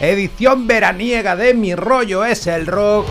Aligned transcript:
edición 0.00 0.66
veraniega 0.66 1.36
de 1.36 1.52
Mi 1.54 1.74
Rollo 1.74 2.24
es 2.24 2.46
el 2.46 2.66
Rock. 2.66 3.06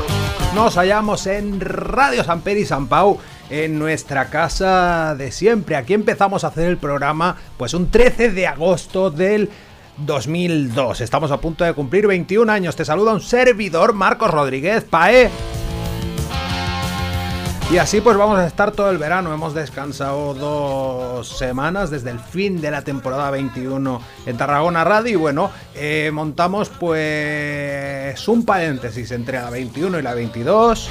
Nos 0.56 0.75
hallamos 0.75 1.27
en 1.27 1.62
Radio 1.62 2.24
San 2.24 2.41
Pedro 2.41 2.59
y 2.59 2.65
San 2.65 2.88
Pau, 2.88 3.19
en 3.51 3.77
nuestra 3.77 4.30
casa 4.30 5.15
de 5.15 5.31
siempre. 5.31 5.75
Aquí 5.75 5.94
empezamos 5.94 6.44
a 6.44 6.47
hacer 6.47 6.68
el 6.68 6.77
programa, 6.77 7.38
pues 7.57 7.75
un 7.75 7.91
13 7.91 8.31
de 8.31 8.47
agosto 8.47 9.12
del 9.12 9.50
2002. 9.97 11.01
Estamos 11.01 11.31
a 11.31 11.38
punto 11.38 11.63
de 11.63 11.74
cumplir 11.74 12.07
21 12.07 12.51
años. 12.51 12.75
Te 12.75 12.86
saluda 12.86 13.13
un 13.13 13.21
servidor, 13.21 13.94
Marcos 13.94 14.31
Rodríguez 14.31 14.83
Pae. 14.83 15.30
Y 17.71 17.77
así 17.77 18.01
pues 18.01 18.18
vamos 18.18 18.39
a 18.39 18.48
estar 18.48 18.71
todo 18.71 18.89
el 18.89 18.98
verano. 18.98 19.31
Hemos 19.31 19.54
descansado 19.54 20.33
dos 20.33 21.38
semanas 21.38 21.92
desde 21.92 22.10
el 22.10 22.19
fin 22.19 22.60
de 22.60 22.71
la 22.71 22.81
temporada 22.81 23.30
21 23.30 24.01
en 24.25 24.38
Tarragona 24.38 24.83
Radio. 24.83 25.12
Y 25.12 25.16
bueno, 25.16 25.51
eh, 25.75 26.10
montamos 26.12 26.69
pues 26.69 28.27
un 28.27 28.44
paréntesis 28.44 29.12
entre 29.12 29.39
la 29.39 29.51
21 29.51 30.00
y 30.00 30.01
la 30.01 30.16
22 30.16 30.89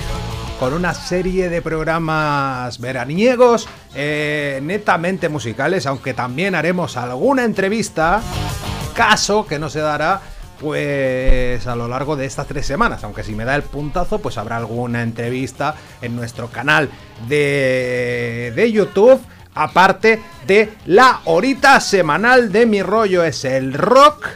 con 0.60 0.72
una 0.72 0.94
serie 0.94 1.48
de 1.48 1.62
programas 1.62 2.78
veraniegos 2.78 3.68
eh, 3.96 4.60
netamente 4.62 5.28
musicales, 5.28 5.84
aunque 5.86 6.14
también 6.14 6.54
haremos 6.54 6.96
alguna 6.96 7.44
entrevista, 7.44 8.20
caso 8.94 9.46
que 9.46 9.58
no 9.58 9.68
se 9.68 9.80
dará 9.80 10.20
pues 10.60 11.66
a 11.66 11.76
lo 11.76 11.88
largo 11.88 12.16
de 12.16 12.26
estas 12.26 12.46
tres 12.46 12.66
semanas. 12.66 13.04
Aunque 13.04 13.22
si 13.22 13.34
me 13.34 13.44
da 13.44 13.54
el 13.54 13.62
puntazo, 13.62 14.20
pues 14.20 14.38
habrá 14.38 14.56
alguna 14.56 15.02
entrevista 15.02 15.74
en 16.02 16.16
nuestro 16.16 16.48
canal 16.48 16.90
de, 17.28 18.52
de 18.54 18.72
YouTube. 18.72 19.20
Aparte 19.54 20.20
de 20.46 20.72
la 20.86 21.20
horita 21.24 21.80
semanal 21.80 22.52
de 22.52 22.66
mi 22.66 22.82
rollo 22.82 23.24
es 23.24 23.44
el 23.44 23.72
rock. 23.72 24.26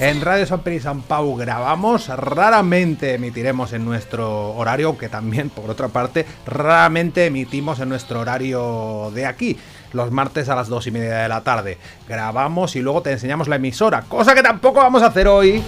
En 0.00 0.20
Radio 0.20 0.44
San 0.44 0.60
Pedro 0.60 0.76
y 0.76 0.80
San 0.80 1.02
Pau 1.02 1.36
grabamos, 1.36 2.08
raramente 2.08 3.14
emitiremos 3.14 3.72
en 3.72 3.84
nuestro 3.84 4.52
horario, 4.54 4.88
aunque 4.88 5.08
también, 5.08 5.50
por 5.50 5.70
otra 5.70 5.86
parte, 5.86 6.26
raramente 6.44 7.26
emitimos 7.26 7.78
en 7.78 7.90
nuestro 7.90 8.20
horario 8.20 9.12
de 9.14 9.24
aquí 9.24 9.56
los 9.94 10.10
martes 10.10 10.48
a 10.48 10.56
las 10.56 10.68
2 10.68 10.88
y 10.88 10.90
media 10.90 11.18
de 11.18 11.28
la 11.28 11.42
tarde. 11.42 11.78
Grabamos 12.08 12.76
y 12.76 12.80
luego 12.80 13.02
te 13.02 13.12
enseñamos 13.12 13.48
la 13.48 13.56
emisora, 13.56 14.02
cosa 14.02 14.34
que 14.34 14.42
tampoco 14.42 14.80
vamos 14.80 15.02
a 15.02 15.06
hacer 15.06 15.28
hoy. 15.28 15.62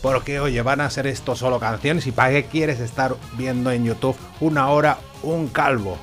Porque, 0.00 0.40
oye, 0.40 0.62
van 0.62 0.80
a 0.80 0.88
ser 0.88 1.06
esto 1.06 1.36
solo 1.36 1.60
canciones 1.60 2.06
y 2.06 2.12
para 2.12 2.30
qué 2.30 2.44
quieres 2.44 2.80
estar 2.80 3.16
viendo 3.36 3.70
en 3.70 3.84
YouTube 3.84 4.16
una 4.40 4.68
hora 4.68 4.96
un 5.22 5.48
calvo. 5.48 5.98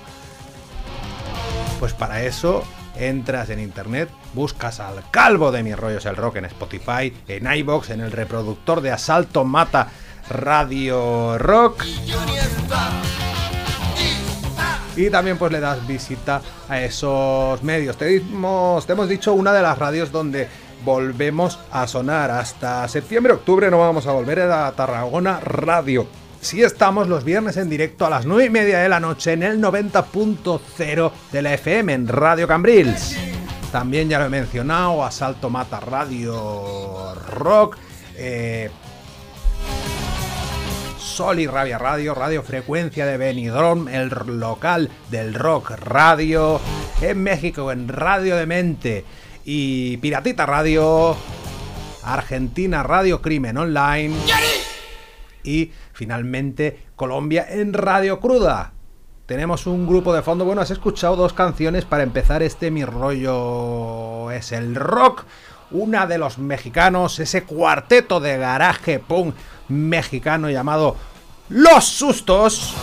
Pues 1.79 1.93
para 1.93 2.21
eso 2.23 2.63
entras 2.95 3.49
en 3.49 3.59
internet, 3.59 4.09
buscas 4.33 4.79
al 4.79 5.03
calvo 5.11 5.51
de 5.51 5.63
mis 5.63 5.77
rollos 5.77 6.05
el 6.05 6.15
rock 6.15 6.37
en 6.37 6.45
Spotify, 6.45 7.13
en 7.27 7.51
iBox, 7.51 7.89
en 7.91 8.01
el 8.01 8.11
reproductor 8.11 8.81
de 8.81 8.91
Asalto 8.91 9.45
Mata 9.45 9.89
Radio 10.29 11.37
Rock 11.37 11.85
y 11.85 12.11
también 15.11 15.37
pues 15.37 15.51
le 15.51 15.59
das 15.59 15.85
visita 15.87 16.41
a 16.67 16.81
esos 16.81 17.61
medios. 17.63 17.97
Te 17.97 18.17
hemos, 18.17 18.85
te 18.85 18.93
hemos 18.93 19.07
dicho 19.07 19.33
una 19.33 19.53
de 19.53 19.61
las 19.61 19.77
radios 19.77 20.11
donde 20.11 20.47
volvemos 20.83 21.59
a 21.71 21.87
sonar. 21.87 22.31
Hasta 22.31 22.87
septiembre-octubre 22.87 23.69
no 23.69 23.79
vamos 23.79 24.07
a 24.07 24.11
volver 24.11 24.41
a 24.41 24.71
Tarragona 24.71 25.39
Radio. 25.39 26.07
Sí 26.41 26.63
estamos 26.63 27.07
los 27.07 27.23
viernes 27.23 27.57
en 27.57 27.69
directo 27.69 28.05
a 28.05 28.09
las 28.09 28.25
9 28.25 28.45
y 28.45 28.49
media 28.49 28.79
de 28.79 28.89
la 28.89 28.99
noche 28.99 29.33
en 29.33 29.43
el 29.43 29.61
90.0 29.61 31.11
de 31.31 31.41
la 31.41 31.53
FM 31.53 31.93
en 31.93 32.07
Radio 32.07 32.47
Cambrils. 32.47 33.17
También 33.71 34.07
ya 34.07 34.19
lo 34.19 34.25
he 34.25 34.29
mencionado, 34.29 35.03
Asalto 35.03 35.49
Mata 35.49 35.79
Radio 35.79 37.13
Rock. 37.31 37.77
Eh, 38.15 38.69
Sol 41.17 41.39
y 41.39 41.47
Rabia 41.47 41.79
Radio, 41.79 42.13
Radio 42.13 42.43
Frecuencia 42.43 43.07
de 43.07 43.17
Benidorm, 43.17 43.87
el 43.87 44.11
local 44.39 44.91
del 45.09 45.33
rock 45.33 45.71
radio, 45.71 46.61
en 47.01 47.23
México 47.23 47.71
en 47.71 47.87
Radio 47.87 48.35
de 48.35 48.45
Mente 48.45 49.03
y 49.43 49.97
Piratita 49.97 50.45
Radio, 50.45 51.17
Argentina 52.03 52.83
Radio 52.83 53.19
Crimen 53.19 53.57
Online 53.57 54.13
y 55.43 55.71
finalmente 55.91 56.83
Colombia 56.95 57.47
en 57.49 57.73
Radio 57.73 58.19
Cruda. 58.19 58.73
Tenemos 59.25 59.65
un 59.65 59.87
grupo 59.87 60.13
de 60.13 60.21
fondo, 60.21 60.45
bueno, 60.45 60.61
has 60.61 60.69
escuchado 60.69 61.15
dos 61.15 61.33
canciones 61.33 61.83
para 61.83 62.03
empezar 62.03 62.43
este 62.43 62.69
mi 62.69 62.85
rollo 62.85 64.29
es 64.29 64.51
el 64.51 64.75
rock 64.75 65.25
una 65.71 66.07
de 66.07 66.17
los 66.17 66.37
mexicanos, 66.37 67.19
ese 67.19 67.43
cuarteto 67.43 68.19
de 68.19 68.37
garaje 68.37 68.99
punk 68.99 69.35
mexicano 69.69 70.49
llamado 70.49 70.95
Los 71.49 71.85
Sustos, 71.85 72.73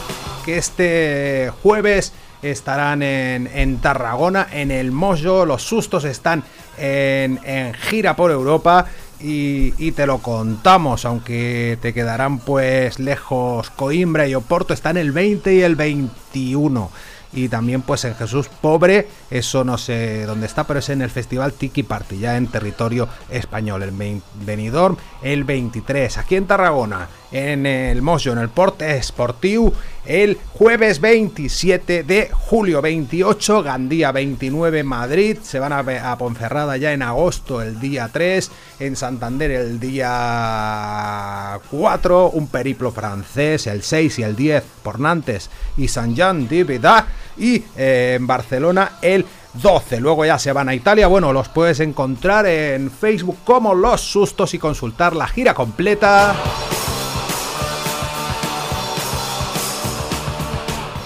que 0.44 0.58
este 0.58 1.52
jueves 1.62 2.12
estarán 2.42 3.02
en, 3.02 3.78
Tarragona, 3.78 4.46
en 4.52 4.70
el 4.70 4.92
Mojo. 4.92 5.46
Los 5.46 5.62
Sustos 5.62 6.04
están 6.04 6.44
en, 6.78 7.38
gira 7.74 8.16
por 8.16 8.30
Europa. 8.30 8.86
Y, 9.20 9.72
y, 9.78 9.92
te 9.92 10.06
lo 10.06 10.18
contamos, 10.18 11.06
aunque 11.06 11.78
te 11.80 11.94
quedarán 11.94 12.40
pues 12.40 12.98
lejos 12.98 13.70
Coimbra 13.70 14.26
y 14.28 14.34
Oporto, 14.34 14.74
están 14.74 14.98
el 14.98 15.12
20 15.12 15.54
y 15.54 15.62
el 15.62 15.76
21 15.76 16.90
y 17.34 17.48
también 17.48 17.82
pues 17.82 18.04
en 18.04 18.14
Jesús 18.14 18.48
Pobre, 18.60 19.08
eso 19.30 19.64
no 19.64 19.78
sé 19.78 20.24
dónde 20.26 20.46
está, 20.46 20.64
pero 20.64 20.78
es 20.78 20.88
en 20.88 21.02
el 21.02 21.10
Festival 21.10 21.52
Tiki 21.52 21.82
Party, 21.82 22.18
ya 22.18 22.36
en 22.36 22.46
territorio 22.46 23.08
español, 23.30 23.82
el 23.82 24.20
Benidorm 24.44 24.96
el 25.22 25.44
23, 25.44 26.18
aquí 26.18 26.36
en 26.36 26.46
Tarragona, 26.46 27.08
en 27.34 27.66
el 27.66 28.00
Mojo, 28.00 28.30
en 28.30 28.38
el 28.38 28.48
Porte 28.48 29.02
Sportiu, 29.02 29.72
el 30.06 30.38
jueves 30.52 31.00
27 31.00 32.04
de 32.04 32.30
julio 32.32 32.80
28, 32.80 33.64
Gandía 33.64 34.12
29, 34.12 34.84
Madrid, 34.84 35.38
se 35.42 35.58
van 35.58 35.72
a, 35.72 35.80
a 35.80 36.16
Ponferrada 36.16 36.76
ya 36.76 36.92
en 36.92 37.02
agosto 37.02 37.60
el 37.60 37.80
día 37.80 38.08
3, 38.12 38.50
en 38.78 38.94
Santander 38.94 39.50
el 39.50 39.80
día 39.80 41.58
4, 41.72 42.30
un 42.30 42.46
periplo 42.46 42.92
francés 42.92 43.66
el 43.66 43.82
6 43.82 44.20
y 44.20 44.22
el 44.22 44.36
10 44.36 44.62
por 44.84 45.00
Nantes 45.00 45.50
y 45.76 45.88
San 45.88 46.14
Jean 46.14 46.46
de 46.46 46.62
Vida 46.62 47.04
y 47.36 47.64
eh, 47.76 48.14
en 48.16 48.28
Barcelona 48.28 48.92
el 49.02 49.26
12. 49.54 49.98
Luego 50.00 50.24
ya 50.24 50.38
se 50.38 50.52
van 50.52 50.68
a 50.68 50.74
Italia. 50.74 51.08
Bueno, 51.08 51.32
los 51.32 51.48
puedes 51.48 51.80
encontrar 51.80 52.46
en 52.46 52.92
Facebook 52.92 53.38
como 53.44 53.74
Los 53.74 54.02
Sustos 54.02 54.54
y 54.54 54.58
consultar 54.58 55.16
la 55.16 55.26
gira 55.26 55.52
completa. 55.52 56.36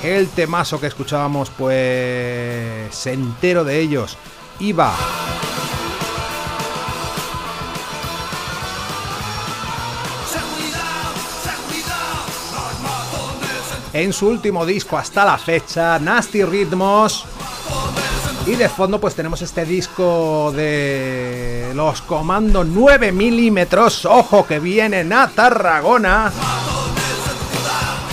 El 0.09 0.29
temazo 0.29 0.81
que 0.81 0.87
escuchábamos, 0.87 1.51
pues 1.51 3.07
entero 3.07 3.63
de 3.63 3.79
ellos. 3.79 4.17
Iba 4.59 4.95
en 13.93 14.15
su 14.15 14.29
último 14.29 14.65
disco 14.65 14.97
hasta 14.97 15.27
la 15.27 15.37
fecha, 15.37 15.99
Nasty 15.99 16.43
Ritmos. 16.43 17.27
Y 18.47 18.57
de 18.57 18.71
fondo 18.71 18.99
pues 18.99 19.15
tenemos 19.15 19.43
este 19.43 19.67
disco 19.67 20.51
de 20.57 21.73
los 21.75 22.01
comandos 22.01 22.67
9 22.67 23.13
milímetros, 23.13 24.07
ojo 24.07 24.47
que 24.47 24.59
vienen 24.59 25.13
a 25.13 25.29
Tarragona. 25.29 26.33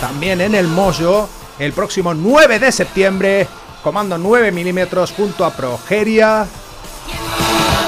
También 0.01 0.41
en 0.41 0.55
el 0.55 0.67
Mojo, 0.67 1.29
el 1.59 1.73
próximo 1.73 2.13
9 2.13 2.59
de 2.59 2.71
septiembre, 2.71 3.47
comando 3.83 4.17
9 4.17 4.51
milímetros 4.51 5.11
junto 5.11 5.45
a 5.45 5.51
Progeria. 5.51 6.45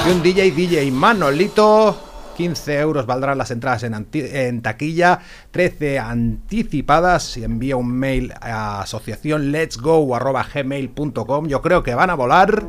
Y 0.06 0.10
un 0.10 0.22
DJ 0.22 0.52
DJ 0.52 0.90
Manolito 0.90 2.08
15 2.38 2.78
euros 2.78 3.04
valdrán 3.04 3.36
las 3.36 3.50
entradas 3.50 3.82
en, 3.82 4.62
taquilla, 4.62 5.18
13 5.50 5.98
anticipadas. 5.98 7.36
y 7.36 7.42
envía 7.42 7.74
un 7.76 7.90
mail 7.90 8.32
a 8.40 8.82
asociación 8.82 9.52
gmail.com 9.52 11.48
Yo 11.48 11.62
creo 11.62 11.82
que 11.82 11.96
van 11.96 12.10
a 12.10 12.14
volar 12.14 12.64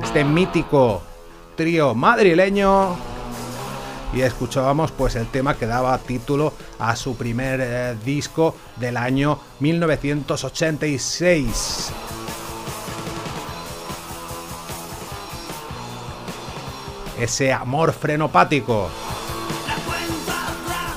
este 0.00 0.22
mítico 0.22 1.02
trío 1.56 1.96
madrileño. 1.96 3.09
Y 4.12 4.22
escuchábamos 4.22 4.90
pues 4.92 5.16
el 5.16 5.26
tema 5.28 5.56
que 5.56 5.66
daba 5.66 5.98
título 5.98 6.54
a 6.78 6.96
su 6.96 7.16
primer 7.16 7.60
eh, 7.62 7.96
disco 8.04 8.54
del 8.76 8.96
año 8.96 9.38
1986. 9.60 11.92
ese 17.20 17.52
amor 17.52 17.92
frenopático. 17.92 18.88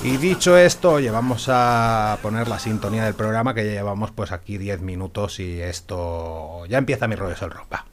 Y 0.04 0.18
dicho 0.18 0.58
esto, 0.58 1.00
llevamos 1.00 1.48
a 1.50 2.18
poner 2.22 2.48
la 2.48 2.60
sintonía 2.60 3.06
del 3.06 3.14
programa 3.14 3.54
que 3.54 3.66
ya 3.66 3.72
llevamos 3.72 4.12
pues 4.12 4.32
aquí 4.32 4.58
10 4.58 4.82
minutos 4.82 5.40
y 5.40 5.62
esto 5.62 6.66
ya 6.66 6.78
empieza 6.78 7.08
mi 7.08 7.16
rollo 7.16 7.36
el 7.40 7.52
ropa. 7.52 7.86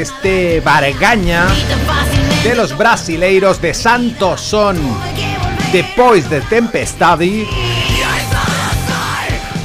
Este 0.00 0.60
Bargaña 0.60 1.46
de 2.44 2.54
los 2.54 2.76
brasileiros 2.76 3.60
de 3.60 3.74
Santos 3.74 4.40
son 4.40 4.76
The 5.72 5.84
Poise 5.96 6.28
de 6.28 6.40
Tempestadi. 6.42 7.46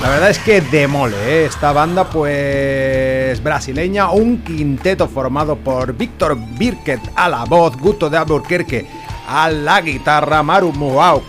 La 0.01 0.09
verdad 0.09 0.29
es 0.31 0.39
que 0.39 0.61
demole 0.61 1.15
¿eh? 1.15 1.45
esta 1.45 1.71
banda 1.71 2.09
pues 2.09 3.41
brasileña, 3.43 4.09
un 4.09 4.39
quinteto 4.39 5.07
formado 5.07 5.55
por 5.55 5.93
Víctor 5.93 6.37
Birket 6.57 6.99
a 7.15 7.29
la 7.29 7.45
voz, 7.45 7.77
Guto 7.77 8.09
de 8.09 8.17
Albuquerque 8.17 8.87
a 9.27 9.49
la 9.49 9.81
guitarra, 9.81 10.41
Maru 10.41 10.73
Muauk 10.73 11.23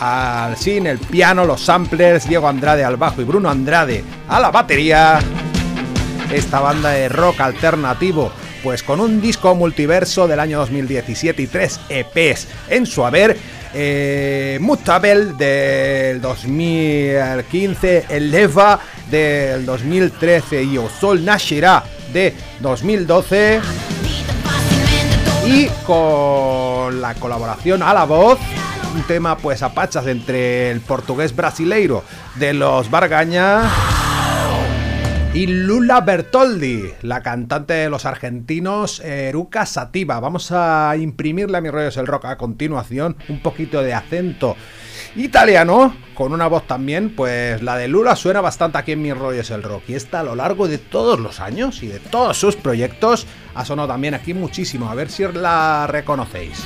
al 0.00 0.56
sin 0.56 0.86
el 0.86 0.98
piano, 0.98 1.44
los 1.44 1.60
samplers, 1.62 2.28
Diego 2.28 2.48
Andrade 2.48 2.84
al 2.84 2.96
bajo 2.96 3.20
y 3.20 3.24
Bruno 3.24 3.50
Andrade 3.50 4.02
a 4.28 4.40
la 4.40 4.50
batería 4.50 5.20
esta 6.32 6.60
banda 6.60 6.90
de 6.90 7.08
rock 7.08 7.40
alternativo, 7.40 8.32
pues 8.66 8.82
con 8.82 8.98
un 8.98 9.20
disco 9.20 9.54
multiverso 9.54 10.26
del 10.26 10.40
año 10.40 10.58
2017 10.58 11.40
y 11.40 11.46
tres 11.46 11.78
EPs 11.88 12.48
en 12.68 12.84
su 12.84 13.04
haber. 13.04 13.36
Eh, 13.72 14.58
del 15.38 16.20
2015, 16.20 18.06
El 18.08 18.32
Leva 18.32 18.80
del 19.08 19.64
2013 19.64 20.64
y 20.64 20.78
Osol 20.78 21.24
Nashira 21.24 21.84
de 22.12 22.34
2012 22.58 23.60
y 25.46 25.66
con 25.86 27.00
la 27.00 27.14
colaboración 27.14 27.84
a 27.84 27.94
la 27.94 28.02
voz 28.02 28.40
un 28.96 29.04
tema 29.04 29.38
pues 29.38 29.62
a 29.62 29.74
pachas 29.74 30.08
entre 30.08 30.72
el 30.72 30.80
portugués 30.80 31.36
brasileiro 31.36 32.02
de 32.34 32.52
los 32.52 32.90
Bargaña 32.90 33.62
y 35.36 35.46
Lula 35.48 36.00
Bertoldi, 36.00 36.92
la 37.02 37.22
cantante 37.22 37.74
de 37.74 37.90
los 37.90 38.06
argentinos 38.06 39.00
Eruca 39.00 39.66
Sativa. 39.66 40.18
Vamos 40.18 40.50
a 40.50 40.96
imprimirle 40.96 41.58
a 41.58 41.60
mi 41.60 41.68
rollo 41.68 41.90
el 42.00 42.06
rock 42.06 42.24
a 42.24 42.38
continuación 42.38 43.18
un 43.28 43.42
poquito 43.42 43.82
de 43.82 43.92
acento 43.92 44.56
italiano, 45.14 45.94
con 46.14 46.32
una 46.32 46.46
voz 46.46 46.66
también, 46.66 47.14
pues 47.14 47.62
la 47.62 47.76
de 47.76 47.86
Lula 47.86 48.16
suena 48.16 48.40
bastante 48.40 48.78
aquí 48.78 48.92
en 48.92 49.02
mi 49.02 49.12
rollo 49.12 49.42
es 49.42 49.50
el 49.50 49.62
rock. 49.62 49.82
Y 49.88 49.94
esta 49.94 50.20
a 50.20 50.24
lo 50.24 50.36
largo 50.36 50.68
de 50.68 50.78
todos 50.78 51.20
los 51.20 51.38
años 51.38 51.82
y 51.82 51.88
de 51.88 51.98
todos 51.98 52.38
sus 52.38 52.56
proyectos 52.56 53.26
ha 53.54 53.62
sonado 53.66 53.88
también 53.88 54.14
aquí 54.14 54.32
muchísimo. 54.32 54.88
A 54.88 54.94
ver 54.94 55.10
si 55.10 55.22
la 55.22 55.86
reconocéis. 55.86 56.64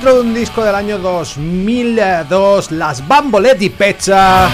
Dentro 0.00 0.22
de 0.22 0.28
un 0.28 0.34
disco 0.34 0.64
del 0.64 0.74
año 0.74 0.98
2002, 0.98 2.72
las 2.72 3.06
Bamboletti 3.06 3.68
Pezza 3.68 4.48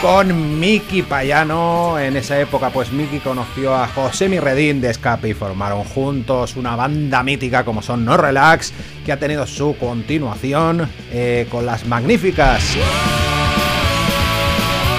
con 0.00 0.58
Miki 0.58 1.02
Payano. 1.02 1.98
En 1.98 2.16
esa 2.16 2.40
época, 2.40 2.70
pues 2.70 2.90
Miki 2.92 3.18
conoció 3.18 3.74
a 3.74 3.86
José 3.88 4.30
Mirredín 4.30 4.80
de 4.80 4.88
Escape 4.88 5.28
y 5.28 5.34
formaron 5.34 5.84
juntos 5.84 6.56
una 6.56 6.76
banda 6.76 7.22
mítica 7.22 7.62
como 7.66 7.82
son 7.82 8.06
No 8.06 8.16
Relax, 8.16 8.72
que 9.04 9.12
ha 9.12 9.18
tenido 9.18 9.46
su 9.46 9.76
continuación 9.76 10.88
eh, 11.12 11.46
con 11.50 11.66
las 11.66 11.84
magníficas 11.84 12.62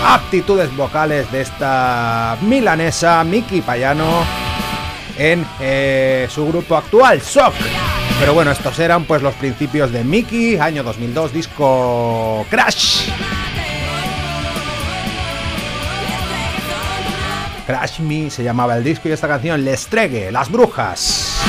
aptitudes 0.05 0.75
vocales 0.77 1.31
de 1.31 1.41
esta 1.41 2.37
milanesa 2.43 3.23
Miki 3.23 3.61
Payano 3.61 4.23
en 5.17 5.43
eh, 5.59 6.27
su 6.29 6.47
grupo 6.47 6.77
actual, 6.77 7.19
Shock. 7.19 7.55
Pero 8.19 8.33
bueno, 8.33 8.51
estos 8.51 8.79
eran 8.79 9.05
pues 9.05 9.21
los 9.21 9.35
principios 9.35 9.91
de 9.91 10.03
Mickey, 10.03 10.57
año 10.57 10.83
2002, 10.83 11.33
disco 11.33 12.45
Crash. 12.49 13.09
Crash 17.67 17.99
Me 17.99 18.29
se 18.31 18.43
llamaba 18.43 18.75
el 18.77 18.83
disco 18.83 19.07
y 19.07 19.11
esta 19.11 19.27
canción 19.27 19.63
Les 19.63 19.87
Tregue, 19.87 20.31
Las 20.31 20.49
Brujas. 20.49 21.39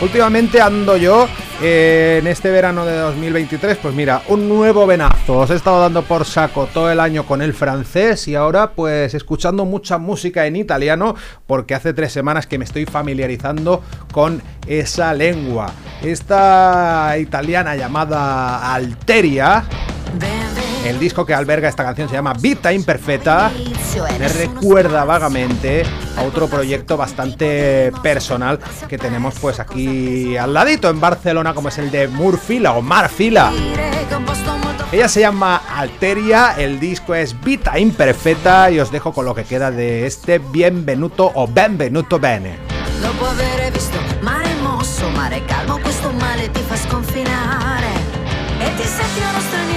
Últimamente 0.00 0.60
ando 0.60 0.96
yo 0.96 1.28
en 1.60 2.26
este 2.26 2.50
verano 2.50 2.84
de 2.84 2.96
2023, 2.96 3.78
pues 3.78 3.94
mira, 3.94 4.22
un 4.28 4.48
nuevo 4.48 4.86
venazo. 4.86 5.38
Os 5.38 5.50
he 5.50 5.54
estado 5.54 5.80
dando 5.80 6.02
por 6.02 6.24
saco 6.24 6.68
todo 6.72 6.90
el 6.90 7.00
año 7.00 7.26
con 7.26 7.42
el 7.42 7.52
francés 7.52 8.28
y 8.28 8.34
ahora 8.34 8.72
pues 8.72 9.14
escuchando 9.14 9.64
mucha 9.64 9.98
música 9.98 10.46
en 10.46 10.56
italiano 10.56 11.16
porque 11.46 11.74
hace 11.74 11.92
tres 11.92 12.12
semanas 12.12 12.46
que 12.46 12.58
me 12.58 12.64
estoy 12.64 12.84
familiarizando 12.84 13.82
con 14.12 14.40
esa 14.66 15.12
lengua. 15.14 15.72
Esta 16.02 17.16
italiana 17.18 17.74
llamada 17.74 18.72
Alteria 18.74 19.64
el 20.84 20.98
disco 20.98 21.24
que 21.24 21.34
alberga 21.34 21.68
esta 21.68 21.84
canción 21.84 22.08
se 22.08 22.14
llama 22.14 22.32
Vita 22.34 22.72
Imperfecta. 22.72 23.50
Me 24.18 24.28
recuerda 24.28 25.04
vagamente 25.04 25.82
a 26.16 26.22
otro 26.22 26.48
proyecto 26.48 26.96
bastante 26.96 27.92
personal 28.02 28.58
que 28.88 28.98
tenemos 28.98 29.34
pues 29.40 29.60
aquí 29.60 30.36
al 30.36 30.54
ladito 30.54 30.88
en 30.88 31.00
Barcelona 31.00 31.54
como 31.54 31.68
es 31.68 31.78
el 31.78 31.90
de 31.90 32.08
Murfila 32.08 32.72
o 32.72 32.82
Marfila. 32.82 33.52
Ella 34.90 35.08
se 35.08 35.20
llama 35.20 35.62
Alteria, 35.76 36.54
el 36.56 36.80
disco 36.80 37.14
es 37.14 37.38
Vita 37.40 37.78
Imperfecta 37.78 38.70
y 38.70 38.80
os 38.80 38.90
dejo 38.90 39.12
con 39.12 39.26
lo 39.26 39.34
que 39.34 39.44
queda 39.44 39.70
de 39.70 40.06
este 40.06 40.38
Bienvenuto 40.38 41.30
o 41.34 41.46
Benvenuto 41.46 42.18
Bene. 42.18 42.56
visto 43.72 43.98
mare 44.22 44.48
mare 45.14 45.44
calmo, 45.44 45.78
questo 45.80 46.10
ti 46.52 46.60
fa 46.62 46.76
sconfinare 46.76 47.92
e 48.58 48.74
ti 48.76 48.82
senti 48.82 49.20
uno 49.20 49.67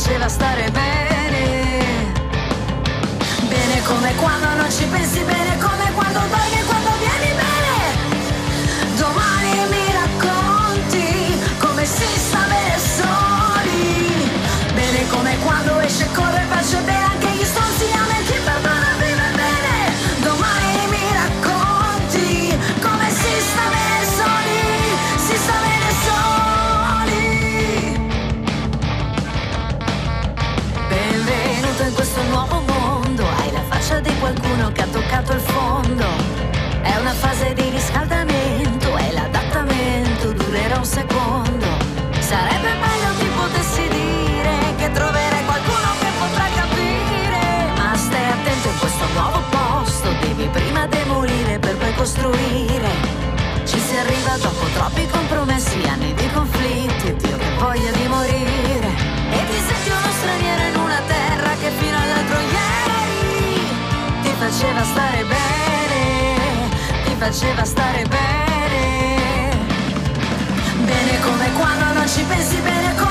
ti 0.00 0.06
faceva 0.06 0.28
stare 0.28 0.70
bene. 0.70 2.12
Bene 3.48 3.82
come 3.82 4.14
quando 4.14 4.48
non 4.56 4.70
ci 4.70 4.84
pensi 4.84 5.20
bene, 5.20 5.58
come 5.58 5.92
quando 5.92 6.20
dormi 6.20 6.69
di 37.54 37.68
riscaldamento 37.70 38.96
e 38.96 39.12
l'adattamento 39.12 40.32
durerà 40.32 40.78
un 40.78 40.84
secondo. 40.84 41.66
Sarebbe 42.18 42.72
meglio 42.74 43.10
ti 43.18 43.26
potessi 43.34 43.88
dire 43.88 44.74
che 44.76 44.90
troverai 44.90 45.44
qualcuno 45.44 45.88
che 46.00 46.10
potrà 46.18 46.46
capire. 46.54 47.72
Ma 47.76 47.96
stai 47.96 48.26
attento 48.30 48.68
in 48.68 48.78
questo 48.78 49.04
nuovo 49.14 49.42
posto, 49.50 50.08
devi 50.20 50.46
prima 50.48 50.86
demolire 50.86 51.58
per 51.58 51.76
poi 51.76 51.94
costruire. 51.94 52.90
Ci 53.64 53.78
si 53.78 53.96
arriva 53.96 54.36
dopo 54.38 54.66
troppi 54.74 55.06
compromessi, 55.08 55.80
anni 55.88 56.14
di 56.14 56.30
conflitti, 56.32 57.16
Dio 57.16 57.36
che 57.36 57.50
voglia 57.58 57.90
di 57.90 58.06
morire. 58.06 58.88
E 59.30 59.38
ti 59.50 59.58
senti 59.66 59.90
uno 59.90 60.12
straniero 60.18 60.62
in 60.70 60.76
una 60.76 61.00
terra 61.06 61.50
che 61.60 61.70
fino 61.78 61.96
all'altro 61.96 62.38
ieri 62.38 63.62
ti 64.22 64.32
faceva 64.38 64.82
stare 64.84 65.24
bene, 65.24 65.79
faceva 67.20 67.64
stare 67.64 68.02
bene. 68.08 69.50
Bene 70.86 71.20
come 71.20 71.52
quando 71.52 71.92
non 71.92 72.08
ci 72.08 72.22
pensi 72.22 72.56
bene, 72.62 72.94
come 72.96 73.09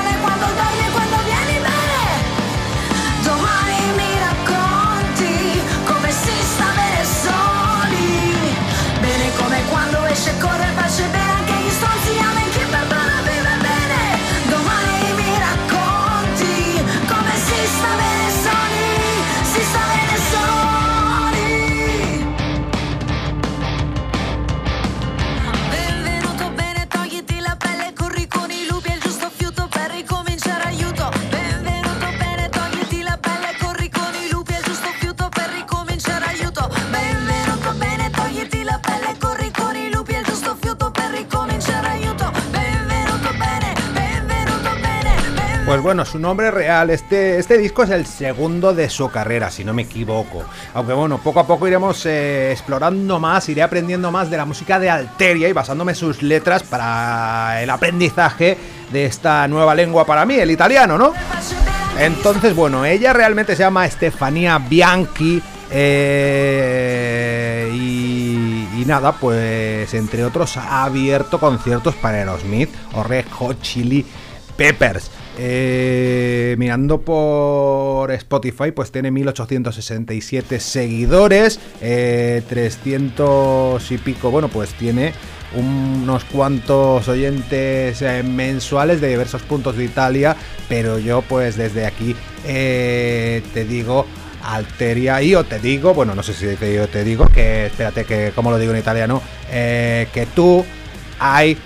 bueno, 45.89 46.05
su 46.05 46.19
nombre 46.19 46.51
real, 46.51 46.91
este, 46.91 47.39
este 47.39 47.57
disco 47.57 47.81
es 47.81 47.89
el 47.89 48.05
segundo 48.05 48.75
de 48.75 48.91
su 48.91 49.09
carrera, 49.09 49.49
si 49.49 49.65
no 49.65 49.73
me 49.73 49.81
equivoco. 49.81 50.43
Aunque 50.75 50.93
bueno, 50.93 51.17
poco 51.17 51.39
a 51.39 51.47
poco 51.47 51.67
iremos 51.67 52.05
eh, 52.05 52.51
explorando 52.51 53.19
más, 53.19 53.49
iré 53.49 53.63
aprendiendo 53.63 54.11
más 54.11 54.29
de 54.29 54.37
la 54.37 54.45
música 54.45 54.77
de 54.77 54.87
Alteria 54.87 55.49
y 55.49 55.51
basándome 55.51 55.95
sus 55.95 56.21
letras 56.21 56.61
para 56.61 57.63
el 57.63 57.71
aprendizaje 57.71 58.55
de 58.91 59.05
esta 59.05 59.47
nueva 59.47 59.73
lengua 59.73 60.05
para 60.05 60.27
mí, 60.27 60.35
el 60.35 60.51
italiano, 60.51 60.95
¿no? 60.95 61.11
Entonces, 61.97 62.55
bueno, 62.55 62.85
ella 62.85 63.11
realmente 63.11 63.55
se 63.55 63.63
llama 63.63 63.89
Stefania 63.89 64.59
Bianchi. 64.59 65.41
eh, 65.71 66.87
y, 67.73 68.79
y 68.79 68.83
nada, 68.85 69.13
pues 69.13 69.91
entre 69.95 70.23
otros 70.23 70.55
ha 70.55 70.83
abierto 70.83 71.39
conciertos 71.39 71.95
para 71.95 72.17
Aerosmith 72.17 72.69
o 72.93 73.01
Red 73.01 73.25
Hot 73.31 73.59
Chili 73.63 74.05
Peppers. 74.55 75.09
Eh, 75.41 76.55
mirando 76.57 76.99
por 76.99 78.11
Spotify, 78.11 78.71
pues 78.71 78.91
tiene 78.91 79.09
1867 79.09 80.59
seguidores, 80.59 81.61
eh, 81.79 82.43
300 82.49 83.91
y 83.91 83.97
pico, 83.99 84.31
bueno, 84.31 84.49
pues 84.49 84.73
tiene 84.73 85.13
unos 85.55 86.23
cuantos 86.25 87.07
oyentes 87.07 88.01
eh, 88.01 88.23
mensuales 88.23 89.01
de 89.01 89.07
diversos 89.07 89.41
puntos 89.41 89.77
de 89.77 89.85
Italia, 89.85 90.35
pero 90.67 90.99
yo 90.99 91.21
pues 91.21 91.55
desde 91.55 91.85
aquí 91.85 92.15
eh, 92.45 93.41
te 93.53 93.65
digo 93.65 94.05
Alteria 94.43 95.21
io 95.21 95.43
te 95.43 95.59
digo, 95.59 95.93
bueno 95.93 96.15
no 96.15 96.23
sé 96.23 96.33
si 96.33 96.47
te, 96.55 96.87
te 96.87 97.03
digo, 97.03 97.25
que 97.27 97.67
espérate 97.67 98.05
que 98.05 98.31
como 98.35 98.51
lo 98.51 98.59
digo 98.59 98.73
en 98.73 98.79
italiano, 98.79 99.21
eh, 99.51 100.07
que 100.13 100.25
tú 100.27 100.65
hay 101.19 101.57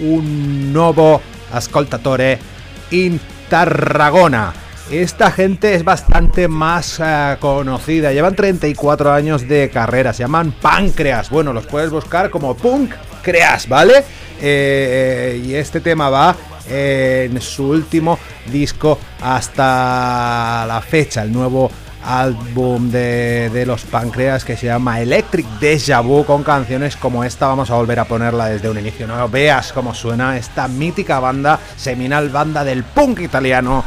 un 0.00 0.72
nuevo 0.72 1.20
ascoltatore 1.52 2.38
in 2.90 3.20
Tarragona. 3.48 4.52
Esta 4.90 5.30
gente 5.30 5.74
es 5.74 5.84
bastante 5.84 6.48
más 6.48 6.98
eh, 7.04 7.36
conocida, 7.40 8.12
llevan 8.12 8.34
34 8.34 9.12
años 9.12 9.46
de 9.46 9.70
carrera, 9.70 10.12
se 10.12 10.22
llaman 10.22 10.52
Páncreas. 10.52 11.28
Bueno, 11.28 11.52
los 11.52 11.66
puedes 11.66 11.90
buscar 11.90 12.30
como 12.30 12.56
Punk 12.56 12.94
Creas, 13.22 13.68
¿vale? 13.68 14.04
Eh, 14.40 15.42
y 15.44 15.54
este 15.54 15.80
tema 15.80 16.08
va 16.08 16.36
en 16.70 17.40
su 17.40 17.68
último 17.70 18.18
disco 18.50 18.98
hasta 19.22 20.66
la 20.66 20.82
fecha, 20.82 21.22
el 21.22 21.32
nuevo 21.32 21.70
álbum 22.04 22.90
de, 22.90 23.50
de, 23.52 23.66
los 23.66 23.82
páncreas 23.82 24.44
que 24.44 24.56
se 24.56 24.66
llama 24.66 25.00
Electric 25.00 25.46
Deja 25.60 26.00
Vu 26.00 26.24
con 26.24 26.42
canciones 26.42 26.96
como 26.96 27.24
esta. 27.24 27.46
Vamos 27.46 27.70
a 27.70 27.74
volver 27.74 28.00
a 28.00 28.04
ponerla 28.04 28.46
desde 28.46 28.68
un 28.68 28.78
inicio. 28.78 29.06
No 29.06 29.28
veas 29.28 29.72
cómo 29.72 29.94
suena 29.94 30.36
esta 30.36 30.68
mítica 30.68 31.20
banda, 31.20 31.58
seminal 31.76 32.28
banda 32.30 32.64
del 32.64 32.84
punk 32.84 33.20
italiano. 33.20 33.84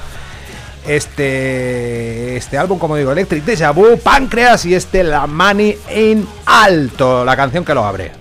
Este, 0.88 2.38
este 2.38 2.58
álbum, 2.58 2.80
como 2.80 2.96
digo, 2.96 3.12
Electric 3.12 3.44
Deja 3.44 3.72
Vu, 3.72 4.00
Páncreas 4.00 4.66
y 4.66 4.74
este 4.74 5.04
La 5.04 5.28
Money 5.28 5.78
in 5.96 6.28
Alto, 6.46 7.24
la 7.24 7.36
canción 7.36 7.64
que 7.64 7.74
lo 7.74 7.86
abre. 7.86 8.21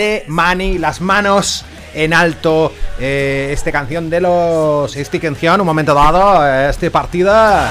Le 0.00 0.24
Money, 0.28 0.78
las 0.78 1.02
manos 1.02 1.62
en 1.92 2.14
alto. 2.14 2.72
Eh, 2.98 3.50
esta 3.52 3.70
canción 3.70 4.08
de 4.08 4.18
los 4.22 4.96
esta 4.96 5.20
canción, 5.20 5.60
un 5.60 5.66
momento 5.66 5.92
dado, 5.92 6.46
esta 6.70 6.88
partida 6.88 7.70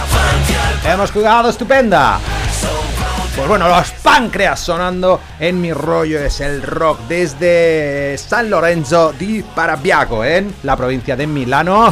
hemos 0.86 1.10
jugado 1.10 1.50
estupenda. 1.50 2.20
Pues 3.36 3.48
bueno, 3.48 3.68
los 3.68 3.90
páncreas 4.04 4.60
sonando 4.60 5.20
en 5.40 5.60
mi 5.60 5.74
rollo 5.74 6.20
es 6.20 6.40
el 6.40 6.62
rock 6.62 7.00
desde 7.08 8.16
San 8.20 8.52
Lorenzo 8.52 9.12
di 9.18 9.42
Parabiago, 9.42 10.24
en 10.24 10.54
la 10.62 10.78
provincia 10.78 11.16
de 11.16 11.26
Milano. 11.26 11.92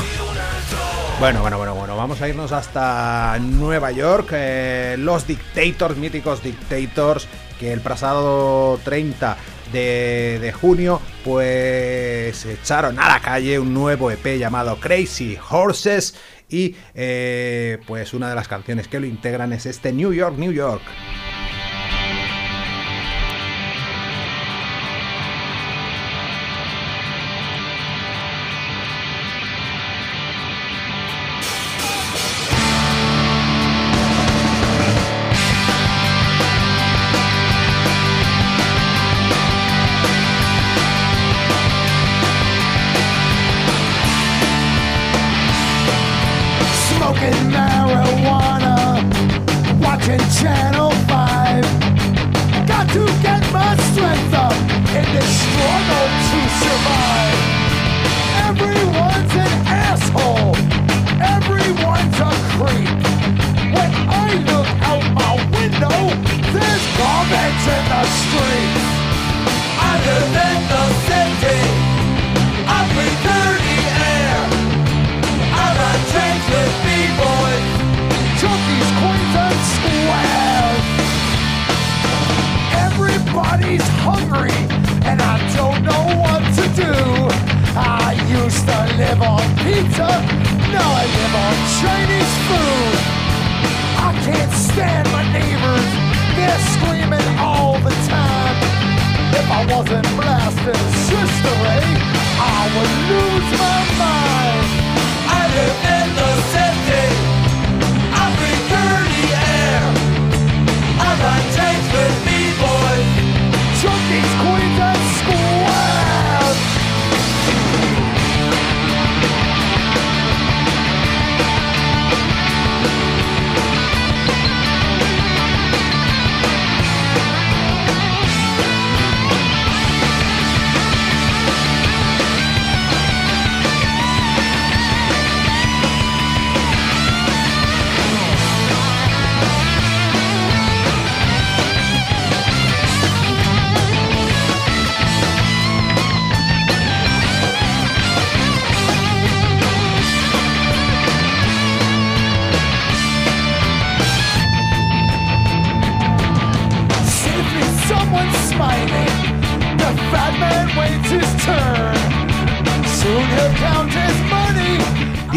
Bueno, 1.19 1.41
bueno, 1.41 1.57
bueno, 1.57 1.73
bueno, 1.73 1.97
vamos 1.97 2.21
a 2.21 2.29
irnos 2.29 2.51
hasta 2.51 3.39
Nueva 3.39 3.89
York. 3.89 4.29
Eh, 4.33 4.97
los 4.99 5.25
Dictators, 5.25 5.97
míticos 5.97 6.43
Dictators, 6.43 7.27
que 7.59 7.73
el 7.73 7.81
pasado 7.81 8.79
30 8.83 9.35
de, 9.71 10.53
junio, 10.59 11.01
pues 11.23 12.45
echaron 12.45 12.99
a 12.99 13.07
la 13.09 13.19
calle 13.19 13.59
un 13.59 13.73
nuevo 13.73 14.11
EP 14.11 14.37
llamado 14.37 14.79
Crazy 14.79 15.37
Horses 15.49 16.15
y 16.49 16.75
eh, 16.95 17.79
pues 17.85 18.13
una 18.13 18.29
de 18.29 18.35
las 18.35 18.47
canciones 18.47 18.87
que 18.87 18.99
lo 18.99 19.05
integran 19.05 19.53
es 19.53 19.65
este 19.65 19.91
New 19.91 20.13
York, 20.13 20.37
New 20.37 20.51
York. 20.51 20.83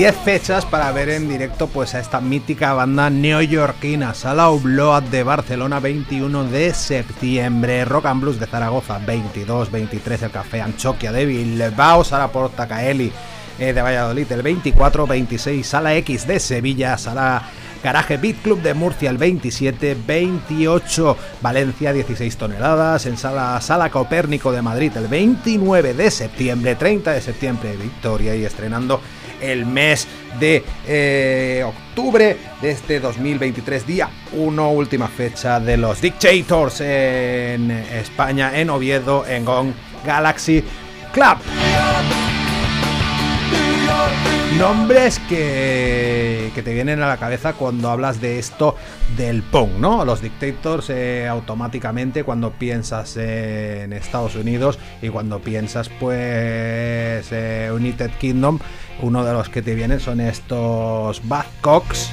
10 0.01 0.17
fechas 0.17 0.65
para 0.65 0.91
ver 0.93 1.11
en 1.11 1.29
directo 1.29 1.67
pues 1.67 1.95
a 1.95 2.01
esta 2.01 2.23
mítica 2.23 2.73
banda 2.73 3.11
neoyorquina 3.11 4.15
Sala 4.15 4.49
Obloat 4.49 5.05
de 5.11 5.23
Barcelona 5.23 5.79
21 5.79 6.45
de 6.45 6.73
septiembre 6.73 7.85
Rock 7.85 8.07
and 8.07 8.23
Blues 8.23 8.41
de 8.41 8.47
Zaragoza 8.47 8.97
22, 8.97 9.71
23 9.71 10.23
el 10.23 10.31
Café 10.31 10.63
Anchoquia 10.63 11.13
de 11.13 11.27
Bilbao 11.27 12.03
Sala 12.03 12.29
Porta 12.29 12.67
Caeli 12.67 13.13
eh, 13.59 13.75
de 13.75 13.83
Valladolid 13.83 14.33
el 14.33 14.41
24, 14.41 15.07
26 15.07 15.67
Sala 15.67 15.95
X 15.97 16.27
de 16.27 16.41
Sevilla 16.41 16.97
Sala 16.97 17.43
Garaje 17.85 18.17
Beat 18.17 18.37
Club 18.37 18.63
de 18.63 18.73
Murcia 18.73 19.11
el 19.11 19.19
27, 19.19 19.99
28 20.07 21.17
Valencia 21.43 21.93
16 21.93 22.37
toneladas, 22.39 23.05
en 23.05 23.19
Sala, 23.19 23.61
Sala 23.61 23.91
Copérnico 23.91 24.51
de 24.51 24.63
Madrid 24.63 24.93
el 24.97 25.09
29 25.09 25.93
de 25.93 26.11
septiembre, 26.11 26.75
30 26.75 27.13
de 27.13 27.21
septiembre 27.21 27.77
Victoria 27.77 28.35
y 28.35 28.47
estrenando 28.47 29.03
el 29.41 29.67
mes 29.67 30.07
de 30.39 30.65
eh, 30.87 31.65
octubre 31.67 32.37
de 32.61 32.71
este 32.71 33.01
2023, 33.01 33.87
día 33.87 34.09
1, 34.33 34.71
última 34.71 35.09
fecha 35.09 35.61
de 35.61 35.77
los 35.77 36.01
Dictators 36.01 36.81
en 36.81 37.71
España, 37.71 38.59
en 38.59 38.71
Oviedo, 38.71 39.27
en 39.27 39.45
Gong 39.45 39.73
Galaxy 40.05 40.65
Club. 41.13 41.39
Nombres 44.59 45.21
que, 45.21 46.51
que 46.55 46.63
te 46.63 46.75
vienen 46.75 47.03
a 47.03 47.09
la 47.09 47.17
cabeza 47.17 47.55
cuando 47.55 47.89
hablas 47.89 48.21
de 48.21 48.39
esto 48.39 48.77
del 49.17 49.43
punk, 49.43 49.71
¿no? 49.79 50.05
Los 50.05 50.21
Dictators 50.21 50.91
eh, 50.91 51.27
automáticamente 51.29 52.25
cuando 52.25 52.51
piensas 52.51 53.17
en 53.17 53.93
Estados 53.93 54.35
Unidos 54.35 54.79
y 55.01 55.09
cuando 55.09 55.39
piensas 55.39 55.89
pues 55.89 57.29
eh, 57.31 57.71
United 57.73 58.11
Kingdom, 58.19 58.59
uno 59.01 59.25
de 59.25 59.33
los 59.33 59.49
que 59.49 59.63
te 59.63 59.75
vienen 59.75 60.01
son 60.01 60.21
estos 60.21 61.27
Badcocks. 61.27 62.11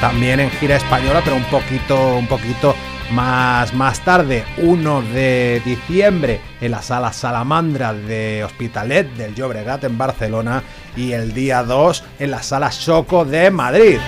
También 0.00 0.40
en 0.40 0.50
gira 0.52 0.76
española, 0.76 1.20
pero 1.22 1.36
un 1.36 1.44
poquito, 1.44 2.16
un 2.16 2.26
poquito 2.26 2.74
más, 3.12 3.74
más 3.74 4.00
tarde, 4.04 4.44
1 4.58 5.02
de 5.02 5.62
diciembre, 5.64 6.40
en 6.60 6.70
la 6.70 6.82
sala 6.82 7.12
Salamandra 7.12 7.92
de 7.92 8.44
Hospitalet 8.44 9.14
del 9.14 9.34
Llobregat 9.34 9.84
en 9.84 9.98
Barcelona 9.98 10.62
y 10.96 11.12
el 11.12 11.32
día 11.32 11.62
2 11.62 12.04
en 12.18 12.30
la 12.30 12.42
sala 12.42 12.70
Choco 12.70 13.24
de 13.24 13.50
Madrid. 13.50 13.98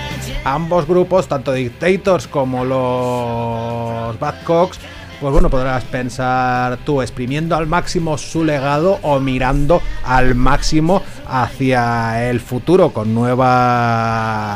Ambos 0.43 0.87
grupos, 0.87 1.27
tanto 1.27 1.53
Dictators 1.53 2.27
como 2.27 2.65
los 2.65 4.19
Badcocks, 4.19 4.79
pues 5.23 5.31
bueno, 5.31 5.49
podrás 5.49 5.85
pensar 5.85 6.77
tú 6.85 7.01
exprimiendo 7.01 7.55
al 7.55 7.65
máximo 7.65 8.17
su 8.17 8.43
legado 8.43 8.99
o 9.03 9.21
mirando 9.21 9.81
al 10.03 10.35
máximo 10.35 11.01
hacia 11.25 12.29
el 12.29 12.41
futuro 12.41 12.89
con 12.91 13.15
nuevas 13.15 14.52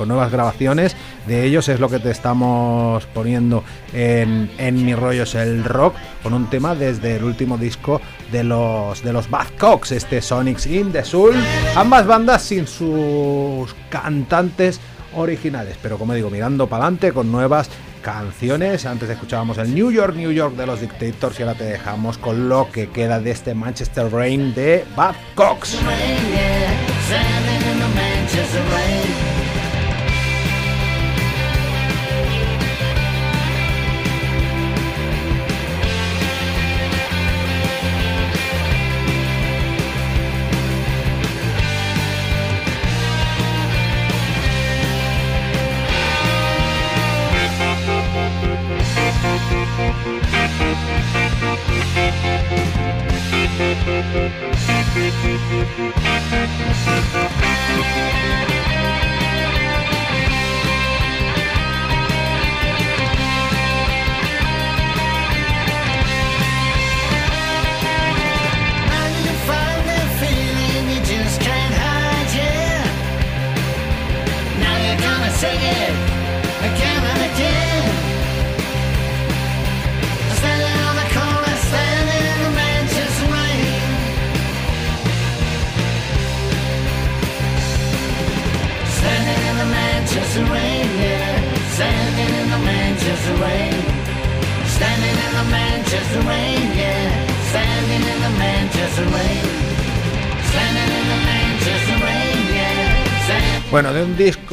con 0.00 0.08
nuevas 0.08 0.32
grabaciones 0.32 0.96
de 1.26 1.44
ellos 1.44 1.68
es 1.68 1.78
lo 1.78 1.90
que 1.90 1.98
te 1.98 2.10
estamos 2.10 3.04
poniendo 3.12 3.62
en, 3.92 4.50
en 4.56 4.82
Mi 4.82 4.94
Rollo 4.94 5.24
es 5.24 5.34
el 5.34 5.62
Rock 5.62 5.94
con 6.22 6.32
un 6.32 6.48
tema 6.48 6.74
desde 6.74 7.16
el 7.16 7.24
último 7.24 7.58
disco 7.58 8.00
de 8.32 8.42
los 8.42 9.02
de 9.02 9.12
los 9.12 9.28
Badcocks, 9.28 9.92
este 9.92 10.22
Sonics 10.22 10.66
in 10.66 10.90
the 10.90 11.04
Soul, 11.04 11.34
ambas 11.76 12.06
bandas 12.06 12.40
sin 12.40 12.66
sus 12.66 13.76
cantantes 13.90 14.80
originales, 15.14 15.76
pero 15.82 15.98
como 15.98 16.14
digo, 16.14 16.30
mirando 16.30 16.66
para 16.66 16.84
adelante 16.84 17.12
con 17.12 17.30
nuevas 17.30 17.68
canciones. 18.00 18.86
Antes 18.86 19.10
escuchábamos 19.10 19.58
el 19.58 19.74
New 19.74 19.90
York, 19.90 20.16
New 20.16 20.32
York 20.32 20.56
de 20.56 20.64
los 20.64 20.80
Dictators 20.80 21.38
y 21.38 21.42
ahora 21.42 21.56
te 21.56 21.64
dejamos 21.64 22.16
con 22.16 22.48
lo 22.48 22.72
que 22.72 22.88
queda 22.88 23.20
de 23.20 23.32
este 23.32 23.52
Manchester 23.52 24.10
Rain 24.10 24.54
de 24.54 24.82
Bad 24.96 25.16
Cox. 25.34 25.76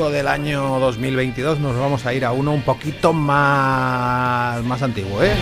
Del 0.10 0.28
año 0.28 0.80
2022 0.80 1.60
nos 1.60 1.78
vamos 1.78 2.06
a 2.06 2.14
ir 2.14 2.26
a 2.26 2.32
uno 2.32 2.54
un 2.54 2.62
poquito 2.62 3.14
más, 3.14 4.64
más 4.64 4.82
antiguo, 4.82 5.24
¿eh? 5.24 5.34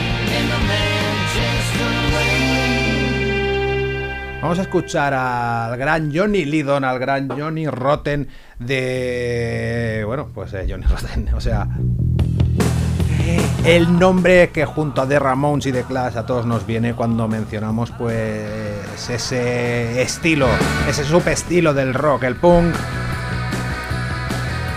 Vamos 4.42 4.60
a 4.60 4.62
escuchar 4.62 5.14
al 5.14 5.78
gran 5.78 6.16
Johnny 6.16 6.46
Lydon, 6.46 6.84
al 6.84 7.00
gran 7.00 7.28
Johnny 7.30 7.68
Rotten 7.68 8.28
de... 8.60 10.04
Bueno, 10.06 10.30
pues 10.34 10.54
eh, 10.54 10.68
Johnny 10.70 10.86
Rotten, 10.86 11.34
o 11.34 11.42
sea... 11.42 11.68
El 13.64 13.98
nombre 13.98 14.52
que 14.52 14.66
junto 14.66 15.02
a 15.02 15.08
The 15.08 15.18
Ramones 15.18 15.66
y 15.66 15.72
The 15.72 15.84
Clash 15.84 16.18
a 16.18 16.26
todos 16.28 16.46
nos 16.46 16.68
viene 16.68 16.94
cuando 16.94 17.28
mencionamos 17.28 17.90
pues 17.92 19.10
ese 19.10 20.02
estilo, 20.02 20.48
ese 20.88 21.04
subestilo 21.04 21.74
del 21.74 21.96
rock, 21.96 22.24
el 22.24 22.36
punk, 22.36 22.76